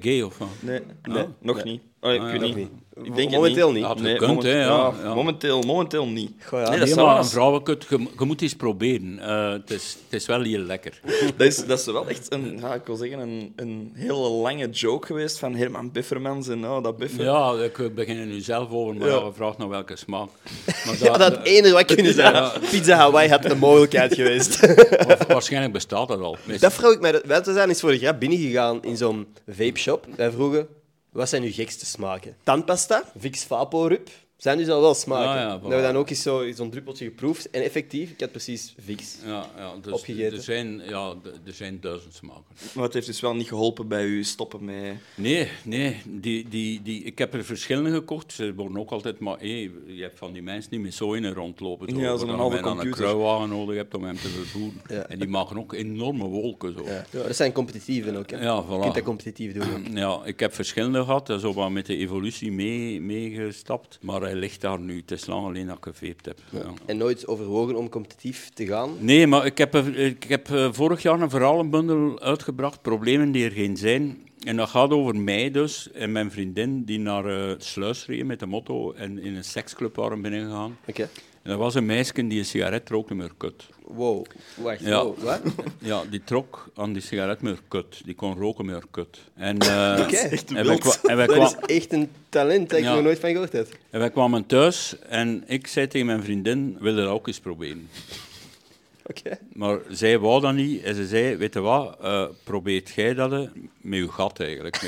[0.00, 0.48] Gay of wat?
[0.60, 1.28] Nee, nee Ah.
[1.40, 1.64] nog Nee.
[1.64, 1.82] niet.
[2.04, 2.54] Oh, ik Ah, weet ja.
[2.54, 2.68] niet.
[3.02, 3.82] Ik denk het Momenteel niet.
[4.00, 5.14] Nee, gekund, moment- hè, ja, ja, ja.
[5.14, 6.30] Momenteel, momenteel niet.
[6.44, 6.68] Goh, ja.
[6.70, 9.18] Nee, dat Nee, maar een vrouwenkut, je, je moet eens proberen.
[9.18, 11.00] Eh, het, is, het is wel heel lekker.
[11.36, 14.68] Dat is, dat is wel echt een, ja, ik wil zeggen, een, een hele lange
[14.70, 17.24] joke geweest van Herman Biffermans en oh, dat Biffer.
[17.24, 19.14] Ja, ik begin er nu zelf over, maar Ja.
[19.14, 19.24] ja.
[19.24, 20.28] we vragen nog welke smaak.
[20.86, 22.50] Maar Ja, dat het enige wat kunnen zijn.
[22.70, 24.62] Pizza Hawaii had een mogelijkheid geweest.
[25.08, 26.36] Of waarschijnlijk bestaat dat al.
[26.46, 27.22] Meestal- Dat vroeg ik mij.
[27.26, 30.06] Wij zijn eens voor de grap binnengegaan in zo'n vape shop.
[30.16, 30.66] Wij vroegen,
[31.12, 32.36] wat zijn uw gekste smaken?
[32.42, 34.10] Tandpasta, Vicks Vapo Rup.
[34.42, 35.28] Zijn dus al wel smaken.
[35.30, 35.76] Ah, ja, voilà.
[35.76, 37.50] we dan ook eens zo- zo'n druppeltje geproefd.
[37.50, 39.16] En effectief, ik had precies Vicks.
[39.26, 40.36] Ja, ja, dus Opgegeten.
[40.36, 41.14] Er zijn, ja,
[41.46, 42.44] er zijn duizend smaken.
[42.74, 44.94] Maar het heeft dus wel niet geholpen bij u stoppen met...
[45.14, 45.96] Nee, nee.
[46.06, 48.32] Die, die, die, ik heb er verschillende gekocht.
[48.32, 49.18] Ze worden ook altijd...
[49.18, 51.88] Maar hé, je hebt van die mensen die met zo in een rondlopen.
[51.90, 54.80] Zo, Ja, zo'n halve je dan een kruiwagen nodig hebt om hem te vervoeren.
[54.88, 55.06] Ja.
[55.06, 56.72] En die maken ook enorme wolken.
[56.72, 56.84] Zo.
[56.84, 57.04] Ja.
[57.22, 58.30] dat zijn competitieven ook.
[58.30, 58.42] Hè.
[58.42, 59.04] Ja, Je kunt dat voilà.
[59.04, 59.62] competitief doen.
[59.74, 59.96] ook.
[59.98, 63.98] Ja, ik heb verschillende gehad, en zo wat met de evolutie mee- meegestapt.
[64.02, 64.96] maar ligt daar nu.
[64.96, 66.38] Het is lang alleen dat ik geveept heb.
[66.50, 66.72] Ja.
[66.86, 68.90] En nooit overwogen om competitief te gaan.
[68.98, 73.44] Nee, maar ik heb, er- ik heb eh, vorig jaar een verhalenbundel uitgebracht, Problemen die
[73.44, 74.18] er geen zijn.
[74.44, 78.40] En dat gaat over mij dus en mijn vriendin die naar eh Sluis reden met
[78.40, 80.78] de motto en in een seksclub waren binnengegaan.
[80.86, 81.08] Oké.
[81.42, 83.64] En er was een meisje die een sigaret rookte met haar kut.
[83.86, 84.24] Wow.
[84.54, 85.04] Wacht, Ja.
[85.04, 85.18] wow.
[85.18, 85.40] Wat?
[85.78, 88.00] Ja, die trok aan die sigaret met haar kut.
[88.04, 89.18] Die kon roken met haar kut.
[89.34, 90.16] En, eh, Oké.
[90.16, 92.94] Echt en, wij en wij Dat is echt een talent dat ik Ja.
[92.94, 93.68] nog nooit van gehoord heb.
[93.90, 97.40] En wij kwamen thuis en ik zei tegen mijn vriendin, wil je dat ook eens
[97.40, 97.88] proberen?
[99.06, 99.38] Oké.
[99.52, 103.48] Maar zij wou dat niet en ze zei, weet je wat, eh, probeert jij dat
[103.80, 104.80] met je gat eigenlijk.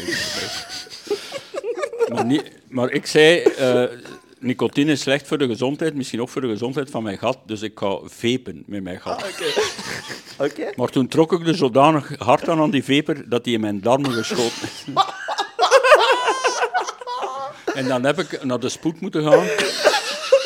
[2.08, 3.84] Maar, niet, maar ik zei, eh,
[4.44, 7.62] nicotine is slecht voor de gezondheid, misschien ook voor de gezondheid van mijn gat, dus
[7.62, 9.22] ik ga vepen met mijn gat.
[10.38, 10.72] Oké.
[10.76, 13.80] Maar toen trok ik er zodanig hard aan aan die veper dat die in mijn
[13.80, 14.84] darmen geschoten is.
[17.78, 19.46] en dan heb ik naar de spoed moeten gaan.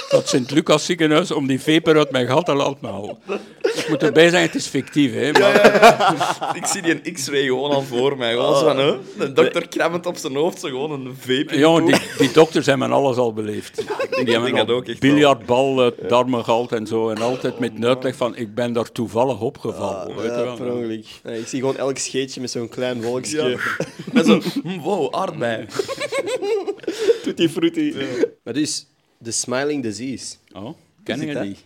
[0.09, 3.17] Dat Sint-Lucas ziekenhuis om die veper uit mijn gat te laten halen.
[3.63, 5.13] Ik moet erbij zeggen, het is fictief.
[5.13, 8.33] Hè, maar, Ik zie die een X-ray gewoon al voor mij.
[8.33, 8.97] Gewoon zo van, hè?
[9.19, 12.93] De dokter krabbend op zijn hoofd, zo gewoon een de Jongen, die, die dokters hebben
[12.93, 13.77] alles al beleefd.
[13.77, 13.87] die
[14.25, 17.11] denk hebben dat ook echt biljartbal uit darmen gehaald en zo.
[17.11, 20.17] En altijd met een uitleg van, ik ben daar toevallig opgevallen.
[20.17, 20.57] weet je Ja, wel.
[20.57, 21.07] per ongeluk.
[21.23, 23.43] Nee, ik zie gewoon elk scheetje met zo'n klein wolkje.
[23.49, 23.59] Ja.
[24.13, 25.67] Met zo, hm, wow, aardbei.
[27.23, 27.95] Tutti frutti.
[28.45, 28.87] Maar dus,
[29.19, 30.37] de Smiling Disease.
[30.53, 31.57] Oh, ken het die?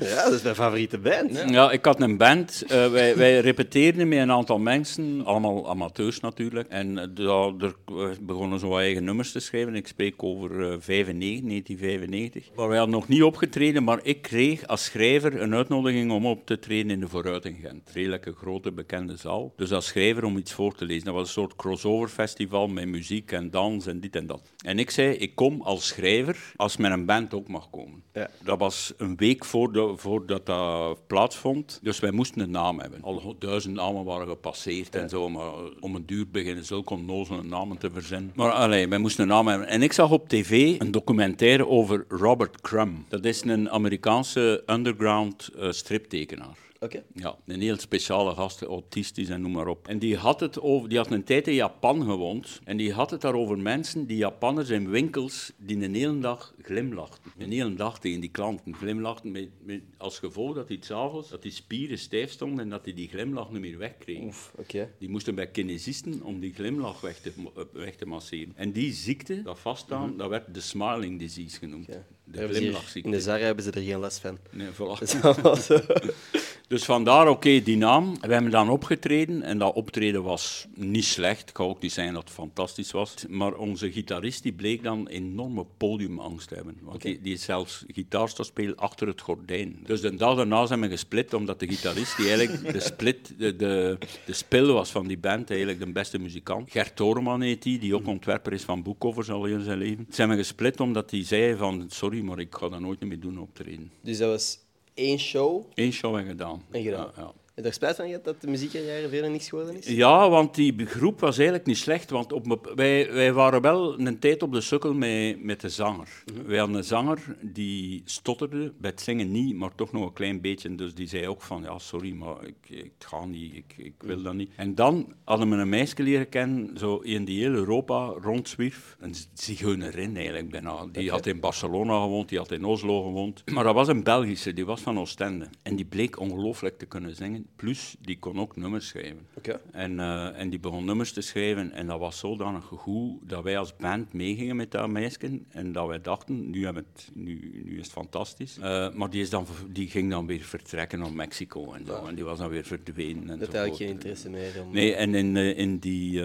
[0.00, 1.44] Ja, dat is mijn favoriete band.
[1.50, 2.62] Ja, ik had een band.
[2.68, 6.68] eh, wij, wij repeteerden met een aantal mensen, allemaal amateurs natuurlijk.
[6.68, 9.74] En eh, da- er we begonnen zo wat eigen nummers te schrijven.
[9.74, 12.48] Ik spreek over eh 95, 1995.
[12.56, 16.46] Maar wij hadden nog niet opgetreden, maar ik kreeg als schrijver een uitnodiging om op
[16.46, 17.90] te treden in de Vooruit in Gent.
[17.92, 19.52] Redelijke grote bekende zaal.
[19.56, 21.04] Dus als schrijver om iets voor te lezen.
[21.04, 24.42] Dat was een soort crossover festival met muziek en dans en dit en dat.
[24.64, 28.02] En ik zei, ik kom als schrijver als mijn band ook mag komen.
[28.12, 28.30] Ja.
[28.42, 31.78] Dat was een week voordat, voordat dat plaatsvond.
[31.82, 33.02] Dus wij moesten een naam hebben.
[33.02, 35.28] Al duizend namen waren gepasseerd en zo.
[35.28, 38.32] Maar om een duur beginnen zulke onnozele namen te verzinnen.
[38.34, 39.68] Maar allee, wij moesten een naam hebben.
[39.68, 43.10] En ik zag op tv een documentaire over Robert Crumb.
[43.10, 46.67] Dat is een Amerikaanse underground eh, striptekenaar.
[46.80, 47.04] Oké.
[47.14, 49.88] Ja, een heel speciale gast, autistisch en noem maar op.
[49.88, 52.60] En die had, het over, die had een tijd in Japan gewoond.
[52.64, 56.54] En die had het daar over mensen, die Japanners in winkels, die een hele dag
[56.62, 57.32] glimlachten.
[57.38, 59.30] Een hele dag tegen die klanten glimlachten.
[59.30, 62.94] Met, met, als gevolg dat die s'avonds, dat die spieren stijf stonden en dat die
[62.94, 64.24] die glimlach niet meer wegkregen.
[64.24, 64.94] Oef, oké.
[64.98, 67.32] Die moesten bij kinesisten om die glimlach weg te,
[67.72, 68.52] weg te masseren.
[68.56, 71.88] En die ziekte, dat vaststaan, dat werd de smiling disease genoemd.
[72.30, 73.08] De glimlachziekte.
[73.08, 74.38] In de Zara hebben ze er geen last van.
[74.50, 74.98] Nee, voilà.
[76.68, 78.16] Dus vandaar, oké, die naam.
[78.20, 81.48] We hebben dan opgetreden en dat optreden was niet slecht.
[81.48, 83.14] Ik kan ook niet zeggen dat het fantastisch was.
[83.28, 86.78] Maar onze gitarist die bleek dan enorme podiumangst te hebben.
[86.82, 89.78] Want die, die is zelfs gitaar te spelen achter het gordijn.
[89.86, 93.56] Dus de dag daarna zijn we gesplit, omdat de gitarist die eigenlijk de split, de,
[93.56, 96.70] de, de spil was van die band, eigenlijk de beste muzikant.
[96.70, 100.06] Gert Toreman heet die, die ook ontwerper is van boekcovers al in zijn leven.
[100.10, 103.38] Zijn we gesplit omdat hij zei van, sorry, maar ik ga dat nooit meer doen
[103.38, 103.90] optreden.
[104.00, 104.58] Dus dat was
[104.94, 106.62] één show Eén show en gedaan.
[106.70, 107.10] en gedaan.
[107.16, 107.32] Ja, ja.
[107.58, 109.86] Heb je er spijt van gehad dat de muziekcarrière verder niks geworden is?
[109.86, 112.10] Ja, want die groep was eigenlijk niet slecht.
[112.10, 116.08] Want op, wij, wij waren wel een tijd op de sukkel met, met de zanger.
[116.46, 120.40] Wij hadden een zanger die stotterde, bij het zingen niet, maar toch nog een klein
[120.40, 120.74] beetje.
[120.74, 124.22] Dus die zei ook van, ja, sorry, maar ik, ik ga niet, ik, ik wil
[124.22, 124.50] dat niet.
[124.56, 128.96] En dan hadden we een meisje leren kennen, zo in die hele Europa rondzwierf.
[129.00, 130.86] Een zigeunerin eigenlijk bijna.
[130.92, 133.42] Die had in Barcelona gewoond, die had in Oslo gewoond.
[133.52, 135.48] Maar dat was een Belgische, die was van Oostende.
[135.62, 137.46] En die bleek ongelooflijk te kunnen zingen.
[137.56, 139.26] Plus die kon ook nummers schrijven.
[139.72, 143.58] En, eh, en die begon nummers te schrijven en dat was zodanig goed dat wij
[143.58, 147.78] als band meegingen met dat meisje en dat wij dachten, nu, hebben het, nu, nu
[147.78, 148.58] is het fantastisch.
[148.58, 152.06] Eh, maar die, is dan, die ging dan weer vertrekken naar Mexico en zo.
[152.06, 153.30] En die was dan weer verdwenen.
[153.30, 154.62] En Dat had ik geen interesse meer.
[154.66, 154.72] Om...
[154.72, 156.22] Nee, en in, eh, in die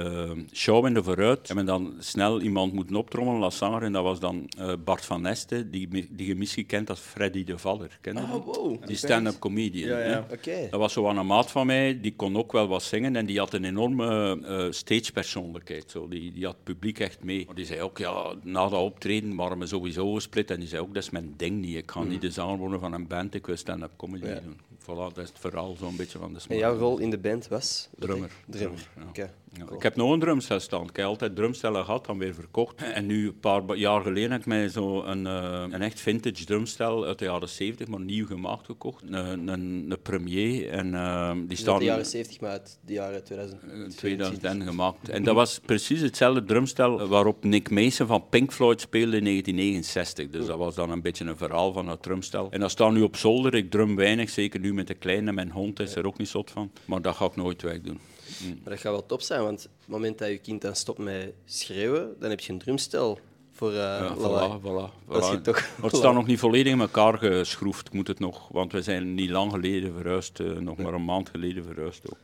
[0.53, 3.83] show in de vooruit hebben we dan snel iemand moeten optrommelen als zanger.
[3.83, 4.49] En dat was dan
[4.83, 7.97] Bart van Neste, die, die je misschien kent als Freddy de Valler.
[8.01, 8.21] Ken je?
[8.21, 8.85] Oh, wow.
[8.85, 9.89] Die stand-up comedian.
[9.89, 10.25] Ja, ja.
[10.31, 10.67] Oké.
[10.69, 13.39] Dat was zo een maat van mij, die kon ook wel wat zingen en die
[13.39, 15.91] had een enorme eh stagepersoonlijkheid.
[15.91, 16.07] Zo.
[16.07, 17.45] Die, die had het publiek echt mee.
[17.45, 20.81] Maar die zei ook, ja, na dat optreden waren we sowieso gesplit en die zei
[20.81, 21.75] ook, dat is mijn ding niet.
[21.75, 24.39] Ik ga niet de zanger worden van een band, ik wil stand-up comedy Ja.
[24.39, 24.59] doen.
[24.81, 26.57] Voilà, dat is het verhaal zo'n beetje van de En smaak.
[26.57, 27.89] jouw rol in de band was?
[27.97, 28.31] Drummer.
[28.47, 28.87] Drummer.
[29.13, 29.29] Ja.
[29.57, 29.75] Ja.
[29.75, 30.83] Ik heb nog een drumstel staan.
[30.83, 32.75] Ik heb altijd drumstellen gehad, dan weer verkocht.
[32.75, 36.45] En nu, een paar jaar geleden, heb ik mij zo een, eh, een echt vintage
[36.45, 39.03] drumstel uit de jaren 70, maar nieuw gemaakt gekocht.
[39.07, 40.69] Een, een, een premier.
[40.69, 43.61] En eh, die Dus staan de jaren 70, maar uit de jaren 2000.
[43.63, 45.09] in 2010 gemaakt.
[45.09, 50.29] En dat was precies hetzelfde drumstel waarop Nick Mason van Pink Floyd speelde in 1969.
[50.29, 52.47] Dus dat was dan een beetje een verhaal van dat drumstel.
[52.51, 53.53] En dat staat nu op zolder.
[53.55, 55.31] Ik drum weinig, zeker nu met de kleine.
[55.31, 56.71] Mijn hond is er ook niet zot van.
[56.85, 57.99] Maar dat ga ik nooit wegdoen.
[58.41, 60.99] Maar dat gaat wel top zijn, want op het moment dat je kind dan stopt
[60.99, 63.19] met schreeuwen, dan heb je een drumstel
[63.51, 64.59] voor Ja, lawaai.
[64.59, 65.41] voilà, voilà, voilà.
[65.41, 68.47] toch- Maar het staat nog niet volledig in elkaar geschroefd, moet het nog.
[68.47, 72.17] Want we zijn niet lang geleden verhuisd, eh, nog maar een maand geleden verhuisd ook.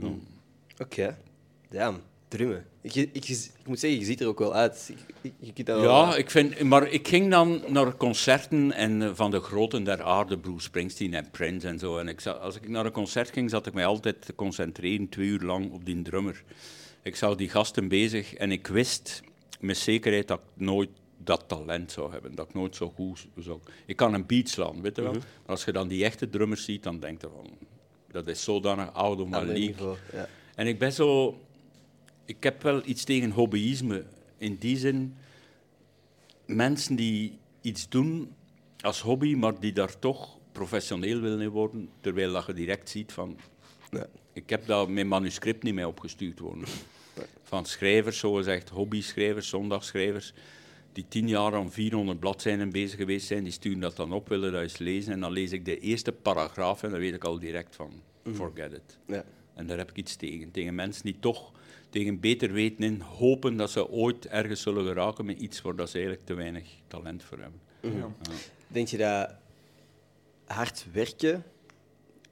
[0.00, 0.08] Ja.
[0.78, 1.18] Oké.
[1.70, 2.00] Damn.
[2.36, 2.66] Drummen.
[2.80, 4.92] Ik, ik, ik moet zeggen, je ziet er ook wel uit.
[5.20, 9.30] Ik, ik, wel- Ja, ik vind, maar ik ging dan naar concerten en, eh, van
[9.30, 11.98] de groten der aarde, Bruce Springsteen en Prince en zo.
[11.98, 15.26] En ik, als ik naar een concert ging, zat ik mij altijd te concentreren, twee
[15.26, 16.42] uur lang, op die drummer.
[17.02, 19.22] Ik zag die gasten bezig en ik wist
[19.60, 23.58] met zekerheid dat ik nooit dat talent zou hebben, dat ik nooit zo goed zou...
[23.86, 25.12] Ik kan een beat slaan, weet je wel.
[25.12, 27.50] Maar als je dan die echte drummers ziet, dan denk je van...
[28.10, 29.54] Dat is zodanig league.
[29.54, 30.28] niveau, ja.
[30.54, 31.38] En ik ben zo...
[32.26, 34.04] Ik heb wel iets tegen hobbyisme.
[34.38, 35.14] In die zin,
[36.46, 38.34] mensen die iets doen
[38.80, 43.12] als hobby, maar die daar toch professioneel willen in worden, terwijl dat je direct ziet
[43.12, 43.36] van...
[44.32, 46.68] Ik heb daar mijn manuscript niet mee opgestuurd worden.
[47.42, 50.32] Van schrijvers, zogezegd hobby-schrijvers, zondagschrijvers,
[50.92, 54.52] die tien jaar aan 400 bladzijden bezig geweest zijn, die sturen dat dan op, willen
[54.52, 55.12] dat eens lezen.
[55.12, 57.92] En dan lees ik de eerste paragraaf en dan weet ik al direct van,
[58.34, 58.98] forget it.
[59.06, 59.24] Ja.
[59.54, 60.50] En daar heb ik iets tegen.
[60.50, 61.52] Tegen mensen die toch
[61.96, 65.88] tegen beter weten in hopen dat ze ooit ergens zullen geraken met iets waar dat
[65.90, 67.60] ze eigenlijk te weinig talent voor hebben.
[67.80, 68.08] Ja.
[68.68, 69.34] Denk je dat
[70.44, 71.44] hard werken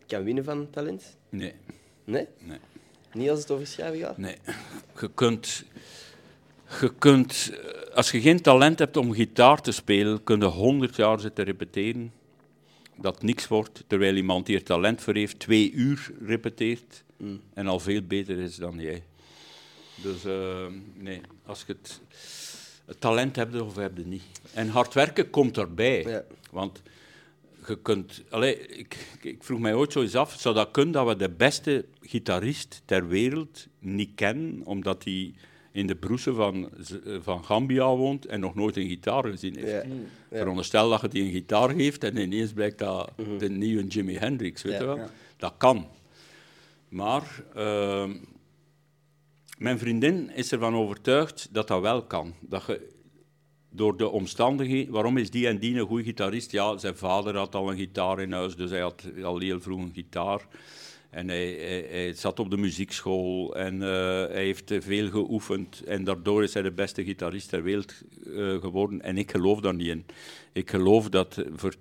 [0.07, 1.17] kan winnen van talent?
[1.29, 1.53] Nee,
[2.05, 2.27] Nee?
[2.39, 2.59] nee,
[3.13, 4.19] Niet als het over schrijven gaat?
[4.19, 4.37] nee.
[5.01, 5.65] Je kunt,
[6.81, 10.97] je kunt, eh, als je geen talent hebt om gitaar te spelen, kun je honderd
[10.97, 12.13] jaar zitten repeteren
[12.97, 17.05] dat niks wordt, terwijl iemand die er talent voor heeft twee uur repeteert
[17.55, 19.03] en al veel beter is dan jij.
[20.03, 22.01] Dus eh, nee, als je het,
[22.85, 24.23] het talent hebt of heb je niet.
[24.55, 26.03] En hard werken komt erbij.
[26.03, 26.25] Ja.
[26.51, 26.83] Want
[27.67, 28.23] je kunt...
[28.31, 31.31] Allee, ik, ik vroeg mij ooit zo eens af, zou dat kunnen dat we de
[31.31, 35.35] beste gitarist ter wereld niet kennen, omdat hij
[35.73, 39.71] in de broesen van, eh, van Gambia woont en nog nooit een gitaar gezien heeft?
[39.71, 39.83] Ja.
[40.31, 40.39] Ja.
[40.39, 44.63] Veronderstel dat je die een gitaar geeft en ineens blijkt dat de nieuwe Jimi Hendrix,
[44.63, 44.79] weet Ja.
[44.79, 44.97] je wel?
[44.97, 45.11] Ja.
[45.37, 45.87] Dat kan.
[46.89, 48.13] Maar ehm,
[49.59, 52.35] mijn vriendin is ervan overtuigd dat dat wel kan.
[52.41, 52.93] Dat je
[53.71, 54.93] door de omstandigheden...
[54.93, 56.51] Waarom is die en die een goede gitarist?
[56.51, 59.81] Ja, zijn vader had al een gitaar in huis, dus hij had al heel vroeg
[59.81, 60.47] een gitaar.
[61.11, 63.89] En hij, zat op de muziekschool en eh,
[64.35, 65.83] hij heeft veel geoefend.
[65.85, 67.95] En daardoor is hij de beste gitarist ter wereld
[68.27, 69.03] eh, geworden.
[69.03, 70.05] En ik geloof daar niet in.
[70.53, 71.75] Ik geloof dat voor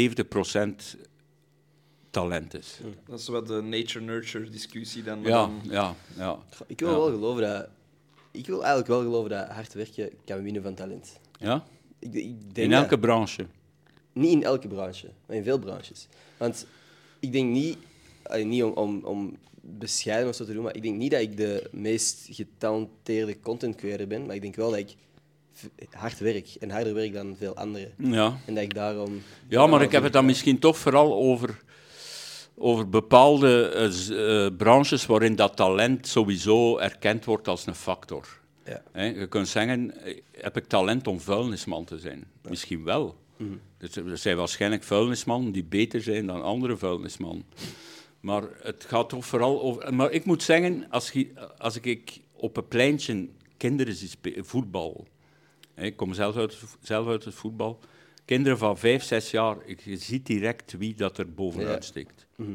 [0.00, 0.96] 70%
[2.20, 2.78] talent is.
[3.06, 5.20] Dat is wat de nature-nurture discussie dan.
[5.20, 6.38] maar Ja, dan- ja, ja.
[6.66, 6.94] Ik wil Ja.
[6.96, 7.68] wel geloven dat...
[8.30, 11.18] Ik wil eigenlijk wel geloven dat hard werken kan winnen van talent.
[11.38, 11.64] ja?
[11.98, 13.46] Ik, ik denk In dat- elke branche.
[14.12, 16.08] Niet in elke branche, maar in veel branches.
[16.36, 16.66] Want
[17.20, 17.76] ik denk niet,
[18.22, 21.20] allee, niet om, om, om bescheiden of zo te doen, maar ik denk niet dat
[21.20, 24.94] ik de meest getalenteerde content creator ben, maar ik denk wel dat ik
[25.90, 27.92] hard werk en harder werk dan veel anderen.
[27.98, 28.38] Ja.
[28.46, 29.22] En dat ik daarom...
[29.48, 31.62] Ja, maar ik heb het dan misschien toch vooral over,
[32.58, 38.40] over bepaalde eh, eh, branches waarin dat talent sowieso erkend wordt als een factor.
[38.64, 39.02] Ja.
[39.02, 42.24] Je kunt zeggen, eh, heb ik talent om vuilnisman te zijn?
[42.48, 43.16] Misschien wel.
[43.78, 47.44] Dus er zijn waarschijnlijk vuilnismannen die beter zijn dan andere vuilnismannen.
[48.20, 49.94] Maar het gaat toch vooral over...
[49.94, 55.06] Maar ik moet zeggen, als, je, als ik op een pleintje kinderen zie spelen, voetbal...
[55.74, 57.78] Ik kom zelf uit, zelf uit het voetbal.
[58.26, 61.88] Kinderen van vijf, zes jaar, je ziet direct wie dat er bovenuit Ja.
[61.90, 62.26] steekt.
[62.36, 62.50] Mhm.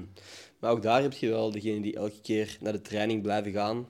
[0.60, 3.88] Maar ook daar heb je wel degenen die elke keer naar de training blijven gaan.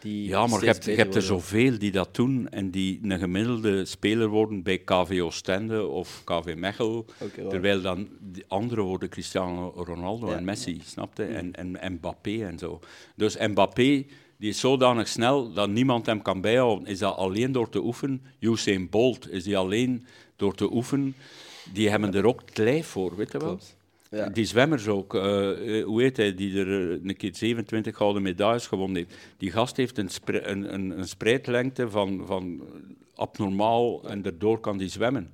[0.00, 2.98] Die Ja, maar je hebt, je beter hebt er zoveel die dat doen en die
[3.02, 7.04] een gemiddelde speler worden bij KV Oostende of KV Mechel.
[7.48, 10.36] Terwijl dan die anderen worden Cristiano Ronaldo Ja.
[10.36, 11.24] en Messi, snapte?
[11.24, 12.80] En, en, en Mbappé en zo.
[13.16, 14.04] Dus Mbappé
[14.36, 16.86] die is zodanig snel dat niemand hem kan bijhouden.
[16.88, 18.22] Is dat alleen door te oefenen?
[18.38, 20.06] Usain Bolt is die alleen
[20.40, 21.14] door te oefenen.
[21.72, 23.58] Die hebben er ook het lijf voor, weet je wel?
[24.10, 24.28] Ja.
[24.28, 28.22] Die zwemmers ook, eh, eh, hoe heet hij, die er eh, een keer 27 gouden
[28.22, 29.14] medailles gewonnen heeft.
[29.36, 32.62] Die gast heeft een, spre- een, een, een spreidlengte van, van
[33.14, 35.30] abnormaal en daardoor kan die zwemmen.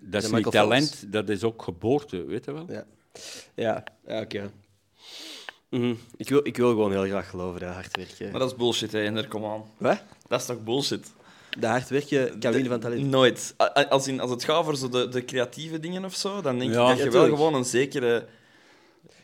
[0.00, 2.66] Dat is Ja, niet talent, dat is ook geboorte, weet je wel?
[2.68, 2.84] Ja,
[3.54, 4.50] ja, ja oké.
[5.68, 5.94] Mhm.
[6.16, 8.30] ik, wil, ik wil gewoon heel graag geloven dat hard werken.
[8.30, 9.64] Maar dat is bullshit, hè, Ender, kom aan.
[9.76, 10.02] Wat?
[10.28, 11.12] Dat is toch bullshit?
[11.58, 13.10] Dat hard werken kan winnen van talent.
[13.10, 13.54] Nooit.
[13.88, 16.70] Als, in, als het gaat voor zo de, de creatieve dingen of zo, dan denk
[16.70, 16.88] ik Ja.
[16.88, 17.34] dat je wel tuurlijk.
[17.36, 18.26] gewoon een zekere...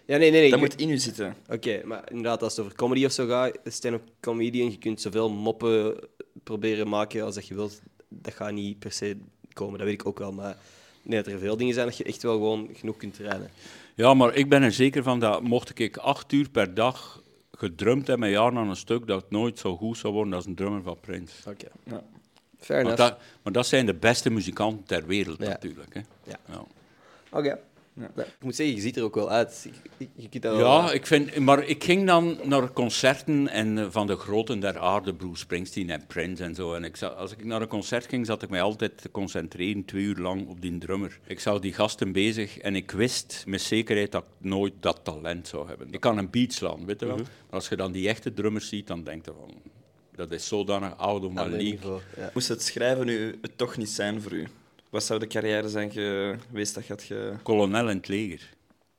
[0.07, 0.51] Ja, nee, nee, nee.
[0.51, 1.35] Dat ik- moet in je zitten.
[1.49, 5.31] Oké, maar inderdaad, als het over comedy of zo gaat, stand-up comedian, je kunt zoveel
[5.31, 5.97] moppen
[6.45, 7.81] proberen maken als dat je wilt.
[8.09, 9.17] Dat gaat niet per se
[9.53, 10.33] komen, dat weet ik ook wel.
[10.33, 10.57] Maar
[11.03, 13.51] nee, dat er veel dingen zijn dat je echt wel gewoon genoeg kunt trainen.
[13.95, 17.23] Ja, maar ik ben er zeker van dat mocht ik acht uur per dag
[17.53, 20.47] gedrumd hebben, een jaar aan een stuk, dat het nooit zo goed zou worden als
[20.47, 21.51] een drummer van Prince.
[21.51, 21.67] Oké.
[21.85, 22.03] Ja.
[22.59, 22.97] Fair enough.
[22.99, 25.49] dat, maar dat zijn de beste muzikanten ter wereld Ja.
[25.49, 25.95] natuurlijk.
[25.95, 26.01] Hè.
[26.25, 26.39] Ja.
[26.49, 26.65] Ja.
[27.31, 27.47] Oké.
[27.49, 27.59] Ja.
[28.17, 29.61] Ja, Ik moet zeggen, je ziet er ook wel uit.
[29.65, 33.49] Je, je, je kunt dat wel- Ja, ik vind, maar ik ging dan naar concerten
[33.49, 36.75] en, eh, van de groten der aarde, Bruce Springsteen en Prince en zo.
[36.75, 39.85] En ik zat, als ik naar een concert ging, zat ik mij altijd te concentreren,
[39.85, 41.19] twee uur lang, op die drummer.
[41.27, 45.49] Ik zag die gasten bezig en ik wist met zekerheid dat ik nooit dat talent
[45.49, 45.89] zou hebben.
[45.93, 47.17] Ik kan een beat slaan, weet je wel.
[47.17, 49.55] Maar als je dan die echte drummers ziet, dan denk je van...
[50.19, 51.79] Dat is zodanig oud om maar ander league.
[51.79, 52.01] niveau.
[52.17, 52.31] Ja.
[52.35, 54.47] Moest het schrijven nu het toch niet zijn voor u?
[54.91, 57.33] Wat zou de carrière zijn geweest dat je had ge...
[57.43, 58.49] Kolonel in het leger.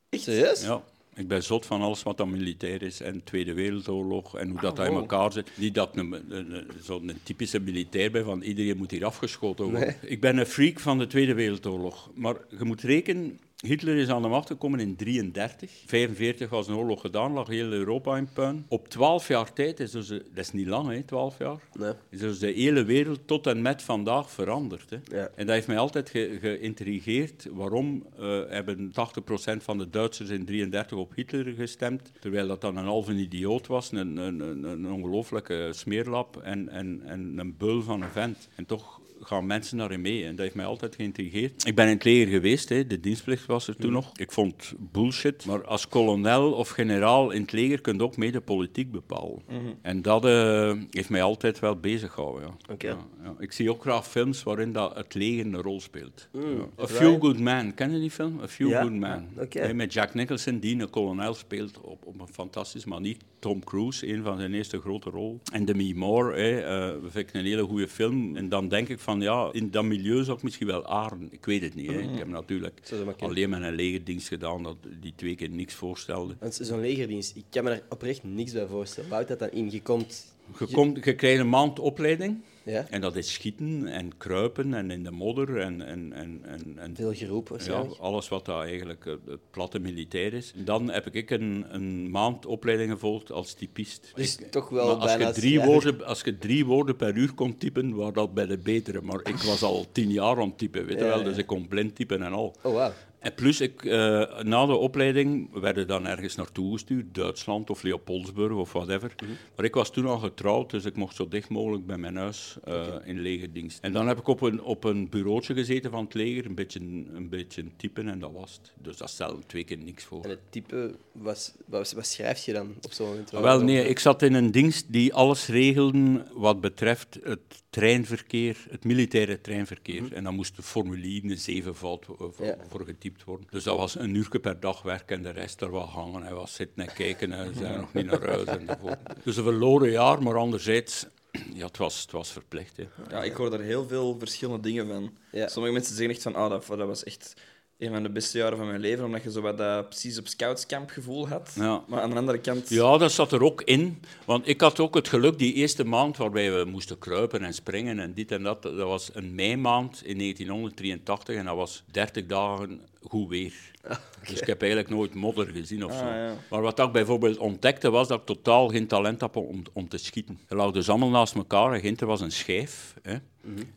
[0.09, 0.61] Echt serieus?
[0.63, 0.84] Ja.
[1.15, 4.76] Ik ben zot van alles wat dan militair is en Tweede Wereldoorlog en hoe dat,
[4.76, 5.49] dat in elkaar zit.
[5.55, 9.65] Niet dat ik een, een, een- zo'n typische militair ben van iedereen moet hier afgeschoten
[9.65, 9.95] worden.
[10.01, 12.09] Ik ben een freak van de Tweede Wereldoorlog.
[12.13, 15.84] Maar je moet rekenen, Hitler is aan de macht gekomen in 1933.
[15.86, 18.66] 45 was een oorlog gedaan, lag heel Europa in puin.
[18.68, 21.93] Op 12 jaar tijd, is dus, dat is niet lang, hè, 12 jaar, Nee.
[22.10, 24.89] is dus de hele wereld tot en met vandaag veranderd.
[24.89, 24.97] Hè.
[25.18, 25.30] Ja.
[25.36, 27.47] En dat heeft mij altijd ge- geïntrigeerd.
[27.51, 32.78] Waarom eh, hebben 80% van de Duitsers in 33 op Hitler gestemd, terwijl dat dan
[32.78, 37.82] een halve idioot was, een, een, een, een ongelooflijke smeerlap en, en, en een beul
[37.82, 38.47] van een vent.
[38.55, 40.24] En toch gaan mensen daarin mee.
[40.24, 41.67] En dat heeft mij altijd geïntrigeerd.
[41.67, 42.88] Ik ben in het leger geweest, hè.
[42.88, 44.11] de dienstplicht was er toen nog.
[44.17, 45.45] Ik vond bullshit.
[45.45, 49.41] Maar als kolonel of generaal in het leger kun je ook mee de politiek bepalen.
[49.82, 52.57] En dat eh, heeft mij altijd wel bezig gehouden.
[52.67, 52.76] Ja.
[52.78, 53.36] Ja, ja.
[53.39, 56.30] Ik zie ook graag films waarin dat het leger een rol speelt.
[56.32, 56.84] Ja.
[56.84, 56.88] A?
[56.88, 58.39] Few Good Men, ken je die film?
[58.41, 58.74] A Few.
[58.74, 59.28] Good Men.
[59.49, 63.17] Hè, Met Jack Nicholson, die een kolonel speelt op, op een fantastische manier.
[63.39, 65.39] Tom Cruise, een van zijn eerste grote rol.
[65.51, 68.36] En Demi Moore, hè, eh, vind ik een hele goede film.
[68.36, 71.28] En dan denk ik van, ja, in dat milieu zou ik misschien wel aarden.
[71.32, 71.88] Ik weet het niet.
[71.88, 71.99] Hè.
[71.99, 76.36] Ik heb natuurlijk maar alleen met een legerdienst gedaan dat die twee keer niks voorstelde.
[76.49, 79.10] Zo'n legerdienst, ik kan me daar oprecht niks bij voorstellen.
[79.10, 79.72] Houdt dat dan in?
[79.72, 80.36] Je komt...
[80.60, 82.41] Je, komt, je krijgt een maand opleiding.
[82.64, 82.86] Ja?
[82.89, 86.95] En dat is schieten en kruipen en in de modder en, en, en, en, en
[86.95, 90.53] Veel geroep ja, alles wat daar eigenlijk het, het platte militair is.
[90.55, 94.12] Dan heb ik een, een maand opleiding gevolgd als typist.
[94.16, 97.34] Dus Ik- toch wel als bijna je, drie woorden, als je drie woorden per uur
[97.34, 99.01] kon typen, was dat bij de betere.
[99.01, 101.24] Maar ik was al tien jaar aan het typen, weet je Ja, wel.
[101.24, 102.55] Dus ik kon blind typen en al.
[102.64, 102.91] Oh, wauw.
[103.20, 108.53] En plus, ik, eh, na de opleiding werden dan ergens naartoe gestuurd, Duitsland of Leopoldsburg
[108.53, 109.13] of whatever.
[109.24, 109.32] Mhm.
[109.55, 112.57] Maar ik was toen al getrouwd, dus ik mocht zo dicht mogelijk bij mijn huis
[112.63, 113.80] eh, in legerdienst.
[113.82, 116.80] En dan heb ik op een, op een bureautje gezeten van het leger, een beetje,
[117.13, 118.74] een beetje typen en dat was het.
[118.82, 120.24] Dus dat stelde twee keer niks voor.
[120.24, 123.34] En het type, wat, wat, wat schrijf je dan op zo'n moment?
[123.34, 128.57] Ah, Wel, nee, ik zat in een dienst die alles regelde wat betreft het treinverkeer,
[128.70, 130.13] het militaire treinverkeer.
[130.13, 132.55] En dan moesten formulieren zevenvoud eh, voor, Ja.
[132.70, 133.47] voor getypt worden.
[133.49, 136.24] Dus dat was een uur per dag werken en de rest er wat hangen.
[136.24, 138.97] Hij was zitten en kijken en ze zijn nog niet naar huis enzovoort.
[139.24, 141.05] Dus een verloren jaar, maar anderzijds,
[141.53, 142.78] ja, het was, het was verplicht.
[142.78, 142.84] Hè.
[143.09, 145.17] Ja, ik hoor daar heel veel verschillende dingen van.
[145.32, 145.47] Ja.
[145.47, 147.34] Sommige mensen zeggen echt van, ah, dat, dat was echt
[147.80, 150.27] een van de beste jaren van mijn leven, omdat je zo wat dat precies op
[150.27, 151.51] scoutscamp gevoel had.
[151.55, 151.84] Ja.
[151.88, 152.69] Maar aan de andere kant...
[152.69, 154.01] Ja, dat zat er ook in.
[154.25, 157.99] Want ik had ook het geluk, die eerste maand waarbij we moesten kruipen en springen
[157.99, 162.82] en dit en dat, dat was een meimaand in 1983 en dat was 30 dagen
[163.01, 163.53] goed weer.
[164.30, 166.04] Dus ik heb eigenlijk nooit modder gezien of zo.
[166.04, 166.34] Ah, ja.
[166.50, 169.98] Maar wat ik bijvoorbeeld ontdekte, was dat ik totaal geen talent had om, om te
[169.98, 170.40] schieten.
[170.48, 172.96] We lagen dus allemaal naast elkaar en Ginter was een schijf.
[173.02, 173.18] Hè.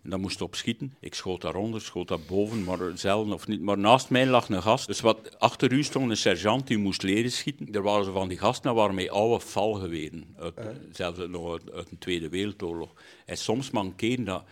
[0.03, 0.95] En dan moest op schieten.
[1.01, 3.61] Ik schoot daaronder, schoot daarboven, maar zelden of niet.
[3.61, 4.87] Maar naast mij lag een gast.
[4.87, 7.73] Dus wat achter u stond een sergeant die moest leren schieten.
[7.73, 10.25] Er waren zo van die gasten, dat waren met oude valgeweren.
[10.39, 10.55] Uit,
[10.93, 12.93] Zelfs nog uit, uit de Tweede Wereldoorlog.
[13.27, 14.45] En soms mankeerde dat.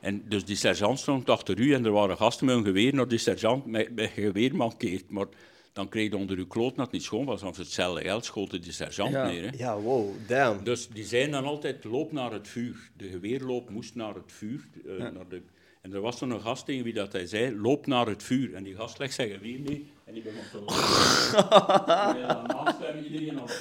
[0.00, 3.08] En dus die sergeant stond achter u en er waren gasten met een geweer naar
[3.08, 5.10] die sergeant met, met een geweer mankeert.
[5.10, 5.26] Maar
[5.72, 8.60] dan kreeg je onder uw kloot dat het niet schoon was, want hetzelfde geld schoten
[8.60, 9.26] die sergeant Ja.
[9.26, 9.42] neer.
[9.42, 9.48] Hè.
[9.58, 10.64] Ja, wow, damn.
[10.64, 12.90] Dus die zeiden dan altijd, loop naar het vuur.
[12.96, 14.68] De geweerloop moest naar het vuur.
[14.86, 15.42] eh, naar de...
[15.80, 18.54] En er was toen een gast tegen wie dat hij zei, loop naar het vuur.
[18.54, 22.20] En die gast legt zijn geweer mee en die begon te lopen.
[22.20, 23.58] en daarnaast hebben iedereen aan het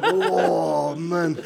[0.00, 0.30] knallen.
[0.32, 1.36] Oh, man.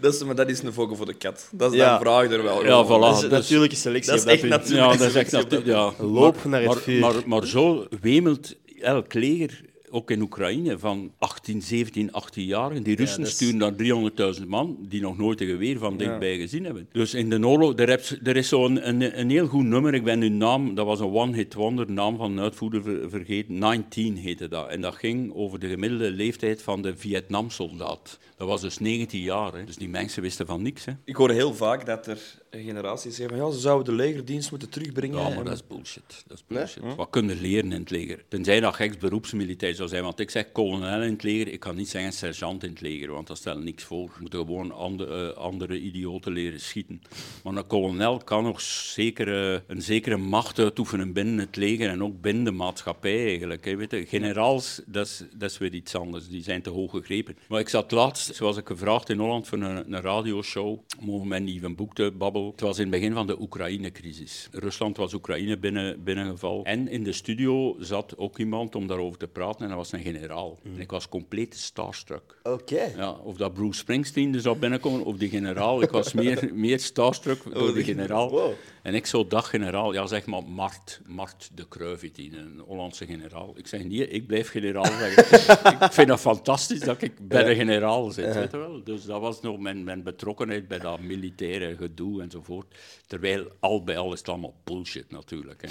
[0.00, 1.48] Dat is, maar dat is een vogel voor de kat.
[1.52, 1.98] Dat is Ja.
[1.98, 2.64] de vraag er wel.
[2.64, 2.88] Ja, voilà.
[3.00, 4.10] Dat is dus- natuurlijke selectie.
[4.12, 4.52] dat is echt punt.
[4.52, 4.92] natuurlijk.
[4.92, 5.64] Ja, dat is echt.
[5.66, 5.92] Ja.
[5.98, 7.00] Loop Maar- naar het maar, vuur.
[7.00, 9.60] Maar, maar zo wemelt elk leger,
[9.94, 12.70] ook in Oekraïne, van 18, 17, 18 jaar.
[12.70, 16.64] En die Russen sturen daar 300.000 man die nog nooit een geweer van dichtbij gezien
[16.64, 16.88] hebben.
[16.92, 20.18] Dus in de oorlog, er, er is zo'n een, een heel goed nummer, ik ben
[20.18, 24.48] nu naam, dat was een one-hit wonder, naam van een uitvoerder ver- vergeten, 19 heette
[24.48, 24.68] dat.
[24.68, 28.18] En dat ging over de gemiddelde leeftijd van de Vietnamsoldaat.
[28.36, 29.64] Dat was dus 19 jaar, hè.
[29.64, 30.84] dus die mensen wisten van niks.
[30.84, 30.92] Hè.
[31.04, 32.18] Ik hoor heel vaak dat er
[32.62, 35.18] generaties zeggen van ja, ze zouden de legerdienst moeten terugbrengen.
[35.18, 36.24] Ja, maar dat is bullshit.
[36.26, 36.94] Dat is bullshit.
[36.96, 38.24] Wat kun je leren in het leger?
[38.28, 40.02] Tenzij dat geks beroepsmilitair zou zijn.
[40.02, 43.12] Want ik zeg kolonel in het leger, ik kan niet zeggen sergeant in het leger,
[43.12, 44.06] want dat stelt niks voor.
[44.06, 47.02] We moeten gewoon ande- eh, andere idioten leren schieten.
[47.44, 52.20] Maar een kolonel kan nog zekere, een zekere macht uitoefenen binnen het leger en ook
[52.20, 53.64] binnen de maatschappij eigenlijk.
[53.64, 53.76] Hè.
[53.76, 56.28] Weet je, generaals, dat is, dat is weer iets anders.
[56.28, 57.36] Die zijn te hoog gegrepen.
[57.48, 61.26] Maar ik zat laatst, zoals ik gevraagd in Holland, voor een, een radioshow om over
[61.26, 62.43] mijn nieuwe boek te babbelen.
[62.50, 64.48] Het was in het begin van de Oekraïne-crisis.
[64.52, 66.64] Rusland was Oekraïne binnen, binnengevallen.
[66.64, 70.02] En in de studio zat ook iemand om daarover te praten en dat was een
[70.02, 70.58] generaal.
[70.64, 72.38] En ik was compleet starstruck.
[72.42, 72.92] Oké.
[72.96, 75.82] Ja, of dat Bruce Springsteen er zou binnenkomen, of die generaal.
[75.82, 78.30] Ik was meer, meer starstruck door de generaal.
[78.30, 78.52] Wow.
[78.84, 81.66] En ik zo, dag generaal, ja zeg maar Mart, Mart de
[82.12, 83.52] die, een Hollandse generaal.
[83.56, 84.84] Ik zeg, nee, ik blijf generaal
[85.80, 88.84] ik vind dat fantastisch dat ik bij de generaal zit, weet je wel.
[88.84, 92.74] Dus dat was nog mijn, mijn betrokkenheid bij dat militaire gedoe enzovoort.
[93.06, 95.62] Terwijl al bij al is het allemaal bullshit natuurlijk.
[95.62, 95.68] Hè.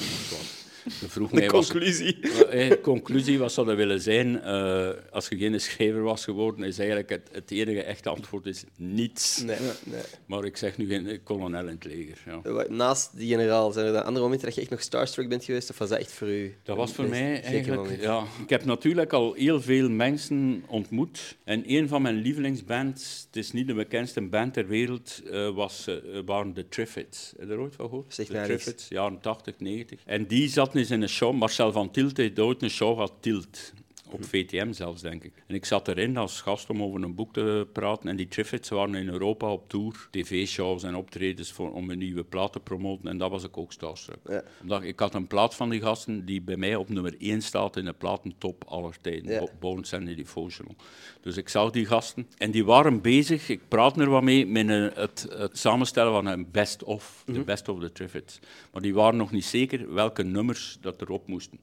[0.88, 2.20] Vroeg mij, was- Conclusie.
[2.50, 4.42] eh, conclusie, wat zou dat willen zijn?
[4.42, 8.64] eh, als je geen schrijver was geworden, is eigenlijk het, het enige echte antwoord is
[8.78, 9.42] niets.
[9.44, 10.02] Nee, nee.
[10.26, 12.18] Maar ik zeg nu geen kolonel in het leger.
[12.26, 12.52] Ja.
[12.52, 15.44] Wat- Naast die generaal, zijn er dan andere momenten dat je echt nog starstruck bent
[15.44, 15.70] geweest?
[15.70, 16.56] Of was dat echt voor u?
[16.64, 18.02] Dat was voor mij zeker eigenlijk...
[18.02, 21.36] Ja, ik heb natuurlijk al heel veel mensen ontmoet.
[21.44, 25.88] En een van mijn lievelingsbands, het is niet de bekendste band ter wereld, eh, was,
[25.88, 27.34] eh, waren de Triffids.
[27.38, 28.14] Heb je er ooit van gehoord?
[28.14, 28.42] Zegt de.
[28.44, 30.00] Triffids, jaren 80, 90.
[30.06, 33.14] En die zat eens in een show, Marcel van Tilt heeft ooit een show gehad,
[33.20, 33.74] Tilt.
[34.14, 35.32] Op VTM zelfs, denk ik.
[35.48, 38.10] En ik zat erin als gast om over een boek te praten.
[38.10, 40.08] En die Triffids waren in Europa op tour.
[40.12, 43.08] TV-shows en optredens voor, om een nieuwe plaat te promoten.
[43.08, 44.18] En dat was ik ook starstruck.
[44.28, 44.44] Ja.
[44.62, 47.78] Omdat ik had een plaat van die gasten die bij mij op nummer 1 staat
[47.78, 49.32] in de platentop aller tijden.
[49.32, 49.40] Ja.
[49.40, 50.76] Bo- Bones and the Devotional.
[51.22, 52.28] Dus ik zag die gasten.
[52.38, 56.48] En die waren bezig, ik praat er wat mee, met het, het samenstellen van een
[56.52, 57.24] best-of.
[57.26, 58.40] De best of the Triffids.
[58.72, 61.60] Maar die waren nog niet zeker welke nummers dat erop moesten.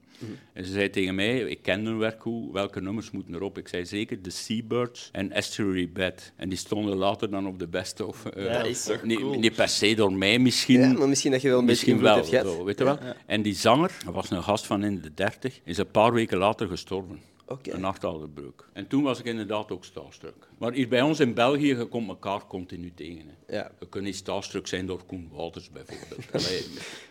[0.52, 3.58] En ze zei tegen mij, ik ken hun werk goed, welke nummers moeten erop?
[3.58, 6.32] Ik zei zeker The Seabirds en Estuary Bed.
[6.36, 8.26] En die stonden later dan op de best-of.
[8.26, 9.38] eh, Ja, is toch niet, cool.
[9.38, 10.80] niet per se door mij misschien.
[10.80, 12.58] Ja, maar misschien dat je wel een beetje Misschien invloed wel, hebt gehad.
[12.58, 12.98] zo, weet je wel.
[13.26, 16.38] En die zanger, dat was een gast van in de dertig, is een paar weken
[16.38, 17.20] later gestorven.
[17.62, 18.68] Een nachthouderbreuk.
[18.72, 20.48] En toen was ik inderdaad ook starstruck.
[20.58, 23.24] Maar hier bij ons in België, je komt elkaar continu tegen.
[23.46, 23.56] Hè.
[23.56, 23.70] Ja.
[23.80, 26.32] Je kunt niet starstruck zijn door Koen Wouters bijvoorbeeld.
[26.46, 26.64] Allee,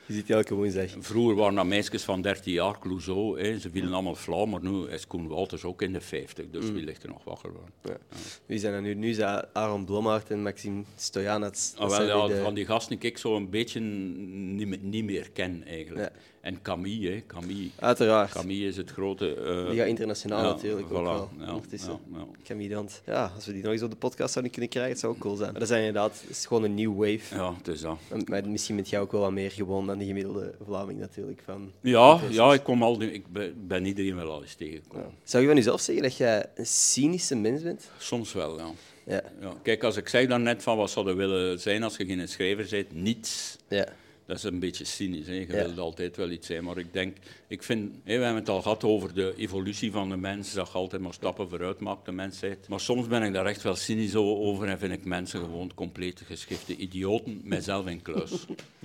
[0.06, 0.96] Je ziet elke woensdag.
[1.00, 3.42] Vroeger waren dat meisjes van 13 jaar, Clouseau.
[3.42, 3.60] Hè.
[3.60, 6.46] Ze vielen allemaal flauw, maar nu is Koen Wouters ook in de 50.
[6.46, 6.52] Mm.
[6.52, 7.92] Dus wie ligt er nog wakker van?
[7.92, 7.98] Ja.
[8.46, 8.94] Wie zijn er nu?
[8.94, 9.16] Nu
[9.54, 11.74] Aaron Blommaert en Maxime Stojanets.
[11.78, 15.32] Ah, wel, ja, de- Van die gasten die ik zo een beetje niet, niet meer
[15.32, 16.12] ken, eigenlijk.
[16.42, 17.24] En Camille, hè.
[17.28, 17.70] Camille.
[17.80, 18.32] Uiteraard.
[18.32, 19.34] Camille is het grote...
[19.36, 21.30] eh, Die gaat internationaal ja, natuurlijk ook voilà, wel.
[21.40, 22.00] ja, ondertussen.
[22.12, 22.26] ja, ja.
[22.44, 23.02] Camillant.
[23.06, 25.20] Ja, als we die nog eens op de podcast zouden kunnen krijgen, het zou ook
[25.20, 25.50] cool zijn.
[25.52, 27.36] Maar dat zijn inderdaad, het is gewoon een new wave.
[27.36, 27.98] Ja, het is dat.
[28.10, 31.42] En- Maar misschien bent jij ook wel wat meer gewoon dan de gemiddelde Vlaming natuurlijk.
[31.46, 33.24] Van Ja, ja ik, kom al, die- ik
[33.68, 35.12] ben, iedereen wel al eens tegengekomen.
[35.24, 37.90] Zou je van jezelf zeggen dat jij een cynische mens bent?
[37.98, 38.70] Soms wel, ja.
[39.06, 39.22] Ja.
[39.42, 39.54] ja.
[39.64, 42.28] Kijk, als ik zeg dan net van wat zou je willen zijn als je geen
[42.28, 43.58] schrijver bent, niets.
[43.68, 43.88] Ja.
[44.30, 45.28] Dat is een beetje cynisch.
[45.28, 45.34] Hè.
[45.34, 45.54] Je Ja.
[45.54, 46.64] wilt altijd wel iets zijn.
[46.64, 47.18] Maar ik denk,
[47.48, 50.68] ik vind, hè, we hebben het al gehad over de evolutie van de mens, dat
[50.68, 52.68] je altijd maar stappen vooruit maakt, de mensheid.
[52.68, 56.22] Maar soms ben ik daar echt wel cynisch over en vind ik mensen gewoon compleet
[56.26, 58.32] geschifte idioten, mijzelf in kluis.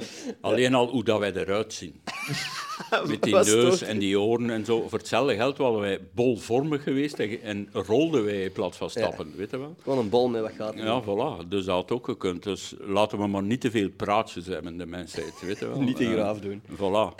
[0.41, 2.01] Alleen al hoe dat wij eruit zien.
[3.07, 4.89] Met die neus en die oren en zo.
[4.89, 9.33] Voor hetzelfde geld waren wij bolvormig geweest en, en rolden wij in plaats van stappen,
[9.37, 9.75] weet je wel?
[9.83, 10.75] Gewoon een bol met wat gaat.
[10.75, 11.49] Ja, voilà.
[11.49, 12.43] Dus dat had ook gekund.
[12.43, 15.81] Dus laten we maar niet te veel praatjes hebben, de mensheid, weet je wel?
[15.81, 16.63] Niet te Eh, graaf doen.
[16.77, 17.15] Voilà.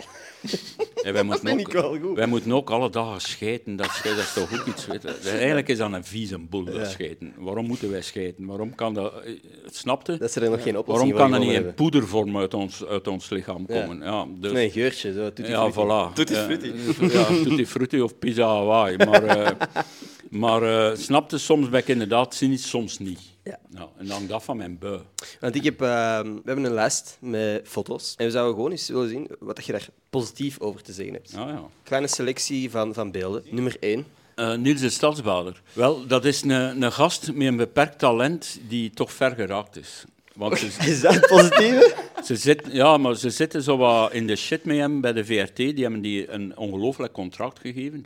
[1.03, 2.15] En wij moeten, vind ook, ik wel goed.
[2.17, 3.75] wij moeten ook alle dagen schijten.
[3.75, 4.85] Dat, is- dat is toch ook iets.
[4.85, 5.29] Weet je.
[5.29, 7.33] Eigenlijk is dat een vieze boel, dat schijten.
[7.37, 8.45] Waarom moeten wij schijten?
[8.45, 9.13] Waarom kan dat...
[9.23, 9.31] eh,
[9.71, 10.17] Snapte?
[10.17, 12.85] Dat ze er nog geen oplossing Waarom kan dat niet in gevonden poedervorm uit ons,
[12.85, 13.97] uit ons lichaam komen?
[13.99, 14.23] Ja.
[14.23, 14.53] dus, hebben.
[14.53, 15.13] Nee, een geurtje.
[15.13, 15.31] Zo.
[15.35, 16.13] Ja, voilà.
[16.13, 16.73] Tutti Ja, frutti.
[17.11, 18.97] Ja, tutti frutti of pizza Hawaii.
[18.97, 19.51] Maar, eh
[20.29, 23.19] maar eh, snapte, soms ben ik inderdaad cynisch, soms niet.
[23.45, 23.59] Ja.
[23.69, 25.01] Nou, en dan dat van mijn bui.
[25.39, 28.13] Want ik heb, ehm, we hebben een lijst met foto's.
[28.17, 31.13] En we zouden gewoon eens willen zien wat dat je daar positief over te zeggen
[31.13, 31.31] hebt.
[31.31, 31.63] Ja, ja.
[31.83, 33.43] Kleine selectie van, van beelden.
[33.49, 34.05] Nummer 1.
[34.35, 35.61] Eh, Niels de Stadsbader.
[35.73, 40.03] Wel, dat is een, een gast met een beperkt talent die toch ver geraakt is.
[40.35, 41.95] Want ze, Is dat het positieve?
[42.23, 45.25] ze, zit, ja, maar ze zitten zo wat in de shit met hem bij de
[45.25, 45.55] VRT.
[45.55, 48.03] Die hebben die een ongelooflijk contract gegeven,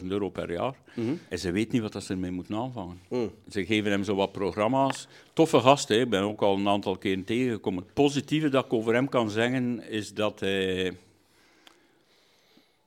[0.00, 0.74] 400.000 euro per jaar.
[1.28, 3.00] En ze weet niet wat dat ze ermee moeten aanvangen.
[3.48, 5.08] Ze geven hem zo wat programma's.
[5.32, 6.00] Toffe gast, hè.
[6.00, 7.82] ik ben ook al een aantal keren tegengekomen.
[7.82, 10.96] Het positieve dat ik over hem kan zeggen, is dat hij...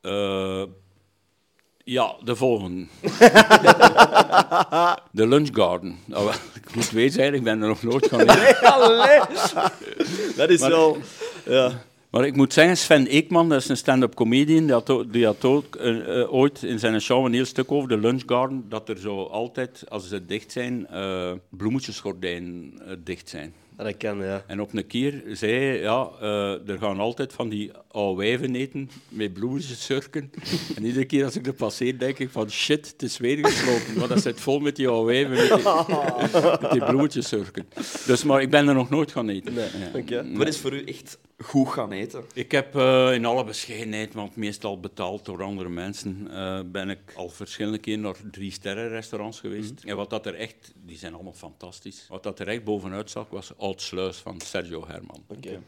[0.01, 0.63] eh,
[1.89, 2.85] ja, de volgende.
[5.11, 5.95] de Lunch Garden.
[6.05, 6.33] Nou, wel,
[6.63, 8.25] ik moet weten, zijn, ik ben er nog nooit gaan.
[10.35, 10.97] Dat is wel...
[11.45, 11.71] Ja.
[12.09, 15.25] Maar ik moet zeggen, Sven Eekman, dat is een stand-up comedian, die had, ook- die
[15.25, 18.65] had ook eh, eh, ooit in zijn show een heel stuk over de Lunch Garden,
[18.69, 22.73] dat er zo altijd, als ze dicht zijn, eh bloemetjesgordijnen
[23.03, 23.53] dicht zijn.
[23.77, 24.43] Dat kan, ja.
[24.47, 26.09] En op een keer zei hij, ja,
[26.67, 30.31] er gaan altijd van die oude wijven eten met bloemetjessurken.
[30.75, 33.95] en iedere keer als ik er passeer, denk ik van shit, het is weer gesloten.
[33.95, 37.67] Want dat zit vol met die oude wijven met die, met die bloemetjessurken.
[38.05, 39.53] Dus, maar ik ben er nog nooit gaan eten.
[40.05, 40.25] Ja.
[40.33, 42.23] Wat is voor u echt goed gaan eten?
[42.33, 46.99] Ik heb eh, in alle bescheidenheid, want meestal betaald door andere mensen, eh, ben ik
[47.15, 49.83] al verschillende keren naar drie sterren restaurants geweest.
[49.83, 52.05] En wat dat er echt, die zijn allemaal fantastisch.
[52.09, 55.23] Wat dat er echt bovenuit zag, was Oud Sluis van Sergio Herman.
[55.27, 55.49] Oké.
[55.49, 55.59] Ja.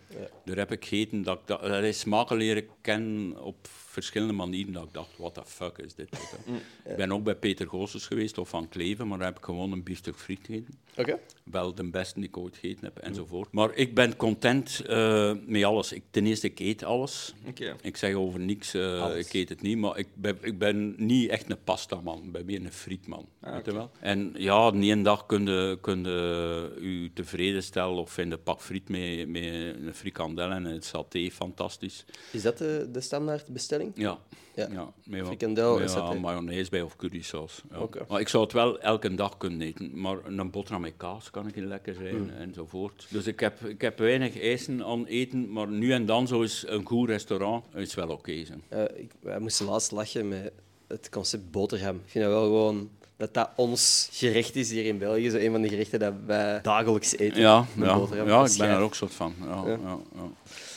[0.45, 4.73] Daar heb ik gegeten dat ik dat, dat is smaken leren kennen op verschillende manieren.
[4.73, 6.09] Dat ik dacht, what the fuck is dit?
[6.09, 6.89] weet je.
[6.89, 9.71] Ik ben ook bij Peter Goossens geweest of Van Kleven, maar daar heb ik gewoon
[9.71, 10.73] een biefstuk friet gegeten.
[10.97, 11.19] Oké.
[11.43, 13.51] Wel de beste die ik ooit gegeten heb, enzovoort.
[13.51, 15.91] Maar ik ben content eh, met alles.
[15.91, 17.33] Ik, ten eerste, ik eet alles.
[17.47, 17.75] Oké.
[17.81, 21.29] Ik zeg over niks, eh, ik eet het niet, maar ik ben, ik ben niet
[21.29, 22.23] echt een pastaman.
[22.23, 23.27] Ik ben meer een frietman.
[23.39, 23.91] weet je wel?
[23.99, 28.37] En ja, de ene dag kun je, kun je u tevreden stellen of in de
[28.37, 32.05] pak friet met, met een frikandel en het saté, fantastisch.
[32.31, 33.80] Is dat de, de standaard bestelling?
[33.95, 34.17] Ja.
[34.55, 34.93] Ja.
[35.03, 36.19] met wat- Frikandel met saté.
[36.19, 37.61] mayonaise bij of currysaus.
[37.71, 37.88] Ja.
[38.07, 39.91] Maar ik zou het wel elke dag kunnen eten.
[40.01, 42.29] Maar een boterham met kaas kan ik lekker zijn Mm.
[42.29, 43.05] enzovoort.
[43.09, 46.63] Dus ik heb, ik heb weinig eisen aan eten, maar nu en dan zo is
[46.67, 48.45] een goed restaurant is wel oké.
[48.45, 48.61] zijn.
[48.69, 50.51] Eh, ik, wij moesten laatst lachen met
[50.88, 51.95] het concept boterham.
[51.95, 55.29] Ik vind dat wel gewoon dat dat ons gerecht is hier in België.
[55.29, 57.41] Zo een van de gerechten dat wij dagelijks eten.
[57.41, 59.34] Ja, ja, ja ik ben er ook soort van.
[59.41, 59.99] Ja, ja.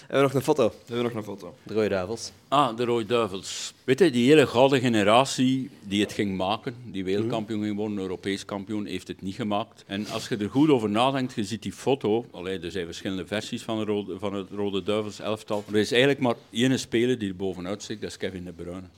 [0.06, 0.68] Hebben we nog een foto?
[0.68, 1.54] We hebben nog een foto.
[1.62, 2.32] De Rode Duivels.
[2.48, 3.74] Ah, de Rode Duivels.
[3.84, 8.44] Weet je, die hele gouden generatie die het ging maken, die wereldkampioen ging worden, Europees
[8.44, 9.84] kampioen, heeft het niet gemaakt.
[9.86, 13.26] En als je er goed over nadenkt, je ziet die foto, allee, er zijn verschillende
[13.26, 15.64] versies van, de rode, van het Rode Duivels elftal.
[15.68, 18.88] Er is eigenlijk maar één speler die er bovenuit stikt, dat is Kevin De Bruyne.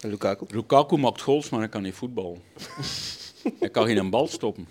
[0.00, 0.46] En Lukaku.
[0.48, 2.42] Lukaku maakt goals, maar hij kan niet voetballen.
[3.60, 4.68] hij kan geen bal stoppen.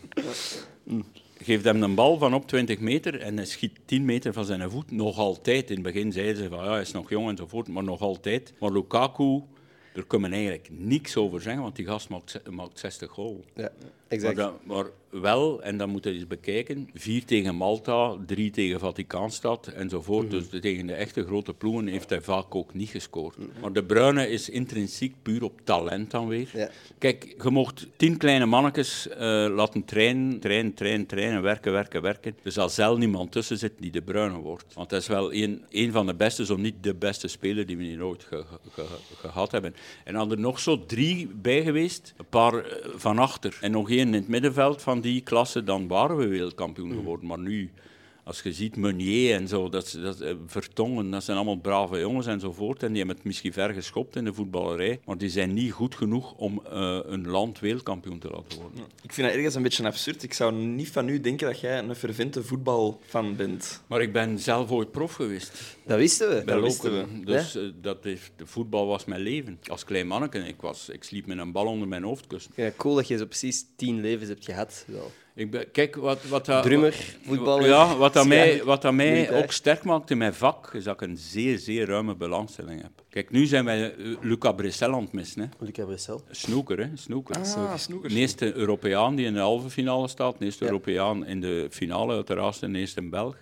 [1.47, 4.71] Geeft hem een bal van op 20 meter en hij schiet 10 meter van zijn
[4.71, 4.91] voet.
[4.91, 5.69] Nog altijd.
[5.69, 8.53] In het begin zeiden ze van ja, hij is nog jong enzovoort, maar nog altijd.
[8.59, 9.41] Maar Lukaku,
[9.93, 13.45] daar kunnen we eigenlijk niks over zeggen, want die gast maakt, maakt 60 goal.
[13.55, 13.71] Ja,
[14.09, 14.35] Maar, exact.
[14.37, 19.67] dat- maar wel, en dan moet je eens bekijken, vier tegen Malta, drie tegen Vaticaanstad
[19.67, 20.31] enzovoort.
[20.31, 23.35] Dus de- tegen de echte grote ploegen heeft hij vaak ook niet gescoord.
[23.61, 26.49] Maar de Bruyne is intrinsiek puur op talent dan weer.
[26.53, 26.69] Ja.
[26.97, 29.17] Kijk, je mocht tien kleine mannetjes eh,
[29.49, 32.35] laten trainen, trainen, trainen, trainen, werken, werken, werken.
[32.43, 34.73] Er zal zelf niemand tussen zitten die de Bruyne wordt.
[34.73, 37.77] Want dat is wel een, een van de beste, zo niet de beste speler die
[37.77, 39.75] we hier ooit ge- ge- ge- gehad hebben.
[40.03, 43.89] En dan er nog zo drie bij geweest, een paar eh, van achter en nog
[43.89, 47.27] één in het middenveld van die klasse, dan waren we wereldkampioen geworden.
[47.27, 47.71] Maar nu,
[48.27, 52.27] als je ziet Meunier en zo, dat, dat, eh, Vertongen, dat zijn allemaal brave jongens
[52.27, 52.83] enzovoort.
[52.83, 55.95] En die hebben het misschien ver geschopt in de voetballerij, maar die zijn niet goed
[55.95, 58.79] genoeg om eh, een land wereldkampioen te laten worden.
[59.03, 60.23] Ik vind dat ergens een beetje absurd.
[60.23, 63.83] Ik zou niet van u denken dat jij een fervente voetbalfan bent.
[63.87, 65.77] Maar ik ben zelf ooit prof geweest.
[65.85, 66.43] Dat wisten we.
[66.43, 67.25] Bij Dat wisten Lokeren.
[67.25, 69.59] Dus eh, dat heeft, de voetbal was mijn leven.
[69.67, 72.51] Als klein manneke, ik, was, ik sliep met een bal onder mijn hoofdkussen.
[72.55, 74.85] Het cool dat je zo precies tien levens hebt gehad.
[74.87, 75.11] Wel.
[75.37, 77.67] Ik ben, kijk, wat, wat dat, Drummer, voetballer.
[77.67, 80.93] Ja, wat dat mij, wat dat mij ook sterk maakt in mijn vak, is dat
[80.93, 82.91] ik een zeer, zeer ruime belangstelling heb.
[83.09, 85.41] Kijk, nu zijn wij eh, Luca Bressel aan het missen.
[85.41, 85.65] Hè.
[85.65, 86.21] Luca Bressel.
[86.31, 86.89] Snoeker, hè.
[86.93, 87.35] Snoeker.
[87.35, 88.13] Ah, snoekers.
[88.13, 90.69] De eerste Europeaan die in de halve finale staat, de eerste Ja.
[90.69, 93.35] Europeaan in de finale, uiteraard, en de eerste een Belg.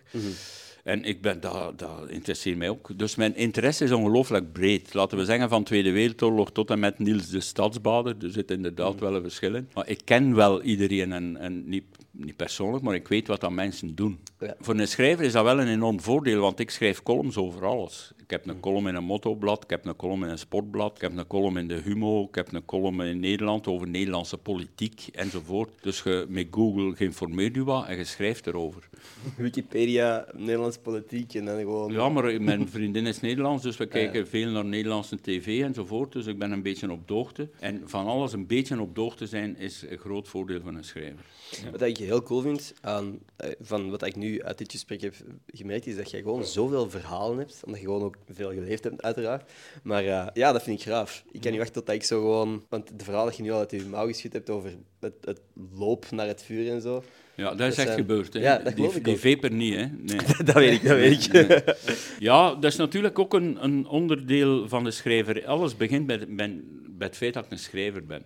[0.85, 2.89] En ik ben, dat, dat interesseert mij ook.
[2.95, 4.93] Dus mijn interesse is ongelooflijk breed.
[4.93, 8.15] Laten we zeggen van Tweede Wereldoorlog tot en met Niels de Stadsbader.
[8.21, 9.69] Er zit inderdaad wel een verschil in.
[9.73, 11.83] Maar ik ken wel iedereen, en, en niet,
[12.17, 14.19] niet persoonlijk, maar ik weet wat dat mensen doen.
[14.39, 14.55] Ja.
[14.59, 18.13] Voor een schrijver is dat wel een enorm voordeel, want ik schrijf columns over alles.
[18.17, 21.01] Ik heb een column in een motoblad, ik heb een column in een sportblad, ik
[21.01, 25.07] heb een column in de Humo, ik heb een column in Nederland over Nederlandse politiek
[25.11, 25.69] enzovoort.
[25.81, 28.89] Dus je, met Google geïnformeerd je wat en je schrijft erover.
[29.37, 31.91] Wikipedia, Nederlandse politiek en dan gewoon...
[31.91, 36.11] Ja, maar mijn vriendin is Nederlands, dus we kijken veel naar Nederlandse tv enzovoort.
[36.11, 37.49] Dus ik ben een beetje op de hoogte.
[37.59, 40.83] En van alles een beetje op de hoogte zijn is een groot voordeel van een
[40.83, 41.25] schrijver.
[41.71, 45.15] Wat ik heel cool vind aan, eh, van wat ik nu uit dit gesprek heb
[45.47, 47.61] gemerkt, is dat je gewoon zoveel verhalen hebt.
[47.65, 49.51] Omdat je gewoon ook veel geleefd hebt, uiteraard.
[49.83, 51.23] Maar eh, ja, dat vind ik graaf.
[51.31, 52.63] Ik kan niet wachten tot ik zo gewoon...
[52.69, 55.41] Want de verhalen dat je nu al uit je mouw geschud hebt over het, het
[55.73, 57.03] loop naar het vuur en zo.
[57.35, 58.33] Ja, dat is echt gebeurd.
[58.33, 58.39] Hè.
[58.39, 59.85] Ja, dat geloof die ik die niet, hè.
[59.85, 60.17] Nee.
[60.45, 61.75] dat weet ik, dat weet ik.
[62.19, 65.45] Ja, dat is natuurlijk ook een, een onderdeel van de schrijver.
[65.45, 66.61] Alles begint bij, bij,
[66.97, 68.23] bij het feit dat ik een schrijver ben.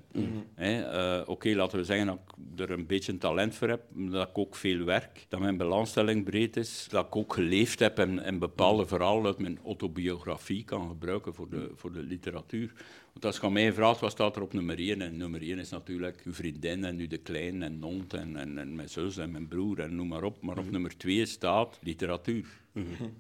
[0.56, 4.28] Hè, eh, Oké, laten we zeggen dat ik er een beetje talent voor heb, dat
[4.28, 8.20] ik ook veel werk, dat mijn belangstelling breed is, dat ik ook geleefd heb en,
[8.20, 12.74] en bepaalde verhalen uit mijn autobiografie kan gebruiken voor de, voor de literatuur.
[13.14, 15.02] Want als je aan mij vraagt, wat staat er op nummer 1?
[15.02, 18.58] En nummer 1 is natuurlijk uw vriendin en u de klein en Nont en, en,
[18.58, 20.42] en mijn zus en mijn broer en noem maar op.
[20.42, 22.46] Maar op nummer 2 staat literatuur.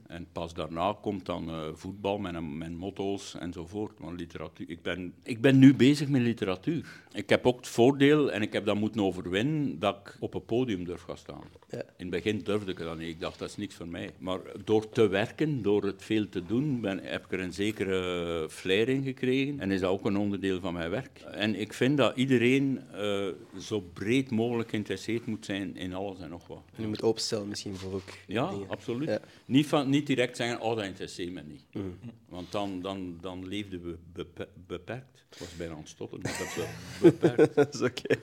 [0.08, 4.00] En pas daarna komt dan eh, voetbal, mijn, mijn motto's enzovoort.
[4.00, 6.86] Maar literatuur, ik, ben, ik ben nu bezig met literatuur.
[7.14, 10.46] Ik heb ook het voordeel, en ik heb dat moeten overwinnen, dat ik op een
[10.46, 11.44] podium durf gaan staan.
[11.70, 11.78] Ja.
[11.78, 13.08] In het begin durfde ik dat niet.
[13.08, 14.12] Ik dacht, dat is niks voor mij.
[14.18, 18.48] Maar door te werken, door het veel te doen, ben, heb ik er een zekere
[18.50, 19.60] flair in gekregen.
[19.60, 21.20] En is dat ook een onderdeel van mijn werk.
[21.32, 23.28] En ik vind dat iedereen eh,
[23.60, 26.62] zo breed mogelijk geïnteresseerd moet zijn in alles en nog wat.
[26.76, 28.70] En je moet openstellen misschien voor ook Ja, dingen.
[28.70, 29.08] absoluut.
[29.10, 29.20] Ja.
[29.46, 31.66] Niet, van, niet direct zeggen, oh, dat interesseert me niet.
[32.30, 35.24] Want dan, dan, dan leefden we bepe- beperkt.
[35.32, 36.68] Ik was bijna aan het stotteren, maar dat is wel
[37.12, 37.56] beperkt.
[37.56, 38.16] dat is oké.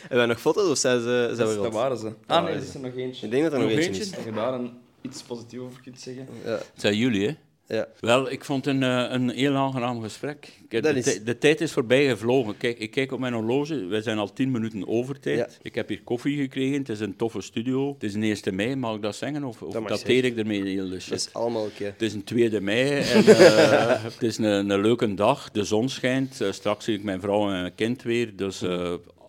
[0.00, 1.62] Hebben wij nog foto's of zijn, ze, zijn we Dat, rond?
[1.62, 2.12] dat waren ze.
[2.26, 3.24] Ah nee, er is er nog eentje.
[3.26, 4.02] Ik denk dat er nog, Nog eentje, eentje?
[4.02, 4.10] is.
[4.10, 6.26] Dat je daar een, iets positiefs over kunt zeggen.
[6.44, 6.50] Ja.
[6.50, 7.34] Het zijn jullie, hè?
[7.70, 7.88] Ja.
[8.00, 10.48] Wel, ik vond het een, eh, een heel aangenaam gesprek.
[10.68, 12.56] De, is- de tijd is voorbij gevlogen.
[12.56, 15.38] Kijk, ik kijk op mijn horloge, we zijn al tien minuten over tijd.
[15.38, 15.48] Ja.
[15.62, 17.92] Ik heb hier koffie gekregen, het is een toffe studio.
[17.92, 19.44] Het is een 1 mei, mag ik dat zeggen?
[19.44, 21.10] Of, of Dat dateer ik ermee heel de shit?
[21.10, 21.84] Dat is allemaal oké.
[21.84, 25.50] Het is een 2 mei en eh, het is een, een leuke dag.
[25.50, 26.40] De zon schijnt.
[26.40, 28.36] Eh, straks zie ik mijn vrouw en mijn kind weer.
[28.36, 28.62] Dus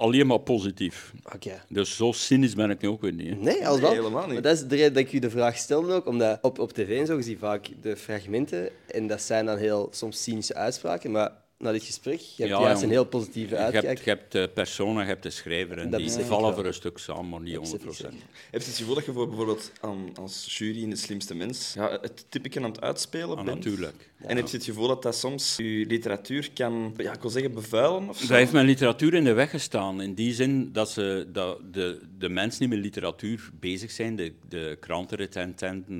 [0.01, 1.13] alleen maar positief.
[1.35, 1.61] Oké.
[1.69, 3.29] Dus zo cynisch ben ik nu ook weer niet.
[3.29, 3.35] hè.
[3.35, 4.33] Nee, als Nee, helemaal niet.
[4.33, 6.71] Maar dat is de reden dat ik u de vraag stelde ook, omdat op, op
[6.73, 10.53] tv en zo zie je vaak de fragmenten en dat zijn dan heel soms cynische
[10.55, 11.31] uitspraken, maar
[11.61, 13.99] na dit gesprek, je hebt Ja, juist een heel positieve Je hebt, uitkijk.
[14.03, 16.97] je hebt de persona, je hebt de schrijver en Dat die vallen voor een stuk
[16.97, 18.25] samen, maar niet Dat besef 100 ik zeker.
[18.51, 21.73] Heb je het gevoel dat je voor bijvoorbeeld aan, als jury in De Slimste Mens
[21.73, 23.57] ja, het typetje aan het uitspelen Ah, bent?
[23.57, 24.09] natuurlijk.
[24.17, 27.53] En heb je het gevoel dat dat soms je literatuur kan, ja, ik wil zeggen,
[27.53, 28.09] bevuilen?
[28.09, 28.27] Of zo?
[28.27, 30.01] Daar heeft mijn literatuur in de weg gestaan.
[30.01, 34.33] In die zin dat, ze, dat de, de mensen die met literatuur bezig zijn, de,
[34.49, 34.77] de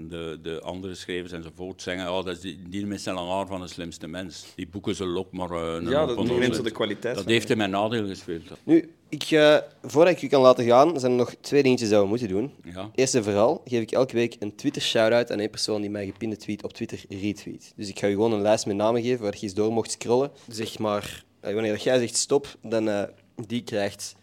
[0.10, 3.62] de, de andere schrijvers enzovoort, zeggen oh, dat is die, die met zijn haar van
[3.62, 4.46] de slimste mens.
[4.56, 7.70] Die boeken ze ook maar eh, een Ja, dat de kwaliteit Dat heeft in mijn
[7.70, 8.42] nadeel gespeeld.
[8.64, 12.02] Nu, ik, eh, voordat ik u kan laten gaan, zijn er nog twee dingetjes dat
[12.02, 12.54] we moeten doen.
[12.64, 12.90] Ja.
[12.96, 16.38] Eerst en vooral geef ik elke week een Twitter-shout-out aan één persoon die mij gepinde
[16.38, 17.74] tweet op Twitter retweet.
[17.76, 19.92] Dus ik ga je gewoon een lijst met namen geven waar je eens door mocht
[19.92, 20.32] scrollen.
[20.48, 23.04] Zeg maar, eh, wanneer jij zegt stop, dan eh,
[23.48, 24.16] die krijgt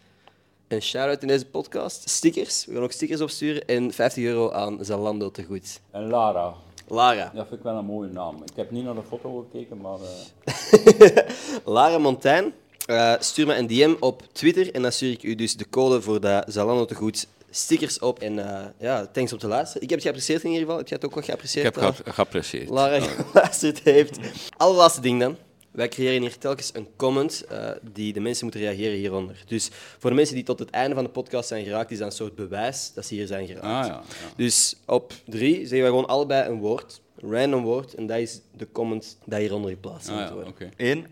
[0.67, 2.09] een shout-out in deze podcast.
[2.09, 5.81] Stickers, we gaan ook stickers opsturen en 50 euro aan Zalando te goed.
[5.91, 6.53] En Lara,
[6.89, 7.31] Lara.
[7.35, 8.35] dat vind ik wel een mooie naam.
[8.35, 9.97] Ik heb niet naar de foto gekeken, maar...
[10.45, 11.25] eh,
[11.73, 12.53] Lara Montijn,
[12.85, 16.01] eh, stuur me een DM op Twitter en dan stuur ik u dus de code
[16.01, 18.19] voor de Zalando te goed stickers op.
[18.19, 19.81] En eh, ja, thanks om te luisteren.
[19.81, 20.77] Ik heb het geapprecieerd in ieder geval.
[20.77, 21.65] Heb jij het ook wel ik geapprecieerd?
[21.65, 21.91] heb Lara?
[21.91, 22.69] ge- geapprecieerd.
[22.69, 24.19] Lara geluisterd heeft.
[24.57, 25.35] Allerlaatste ding dan.
[25.71, 29.43] Wij creëren hier telkens een comment eh, die de mensen moeten reageren hieronder.
[29.47, 32.07] Dus voor de mensen die tot het einde van de podcast zijn geraakt, is dat
[32.07, 33.65] een soort bewijs dat ze hier zijn geraakt.
[33.65, 34.33] Ah ja, ja.
[34.35, 38.41] Dus op drie zeggen wij gewoon allebei een woord, een random woord, en dat is
[38.57, 40.51] de comment dat hieronder geplaatst Ah, moet ja worden.
[40.53, 40.69] oké.
[40.77, 41.05] 1,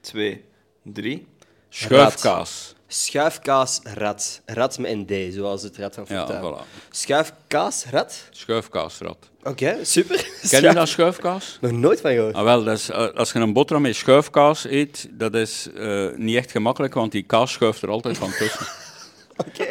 [0.00, 0.44] 2,
[0.82, 1.26] 3.
[1.68, 2.74] Schuifkaas.
[2.94, 4.40] Schuifkaas rat.
[4.46, 6.42] Rat met een D, zoals het Rad van Ja, Fortuin.
[6.54, 6.88] voilà.
[6.90, 8.14] Schuifkaas rat?
[8.30, 9.16] Schuifkaasrad.
[9.42, 10.26] Oké, super.
[10.48, 11.58] Ken je dat schuifkaas?
[11.60, 12.34] Nog nooit van gehoord.
[12.34, 16.06] Ah, wel, dat is, eh, als je een boterham met schuifkaas eet, dat is eh,
[16.16, 18.66] niet echt gemakkelijk, want die kaas schuift er altijd van tussen.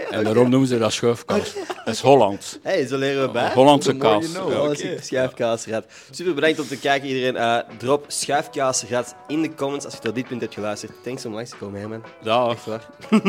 [0.09, 1.53] En daarom noemen ze dat schuifkaas.
[1.85, 2.57] Dat is Hollands.
[2.61, 3.51] Hey, zo leren we bij.
[3.53, 4.31] Hollandse kaas.
[4.31, 4.51] you know.
[4.51, 4.61] Ja.
[4.61, 4.75] Oké.
[4.75, 5.85] super, schuifkaasrad.
[6.11, 7.35] Super bedankt om te kijken, iedereen.
[7.35, 10.91] Eh, drop schuifkaasrad in de comments als je tot dit punt hebt geluisterd.
[11.03, 12.03] Thanks om langs te komen, Herman.
[12.23, 12.51] Dag.
[12.51, 12.89] Echt waar.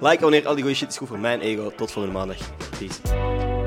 [0.00, 1.72] like, abonneer, al die goede shit is goed voor mijn ego.
[1.76, 2.36] Tot volgende maandag.
[2.78, 3.61] Peace.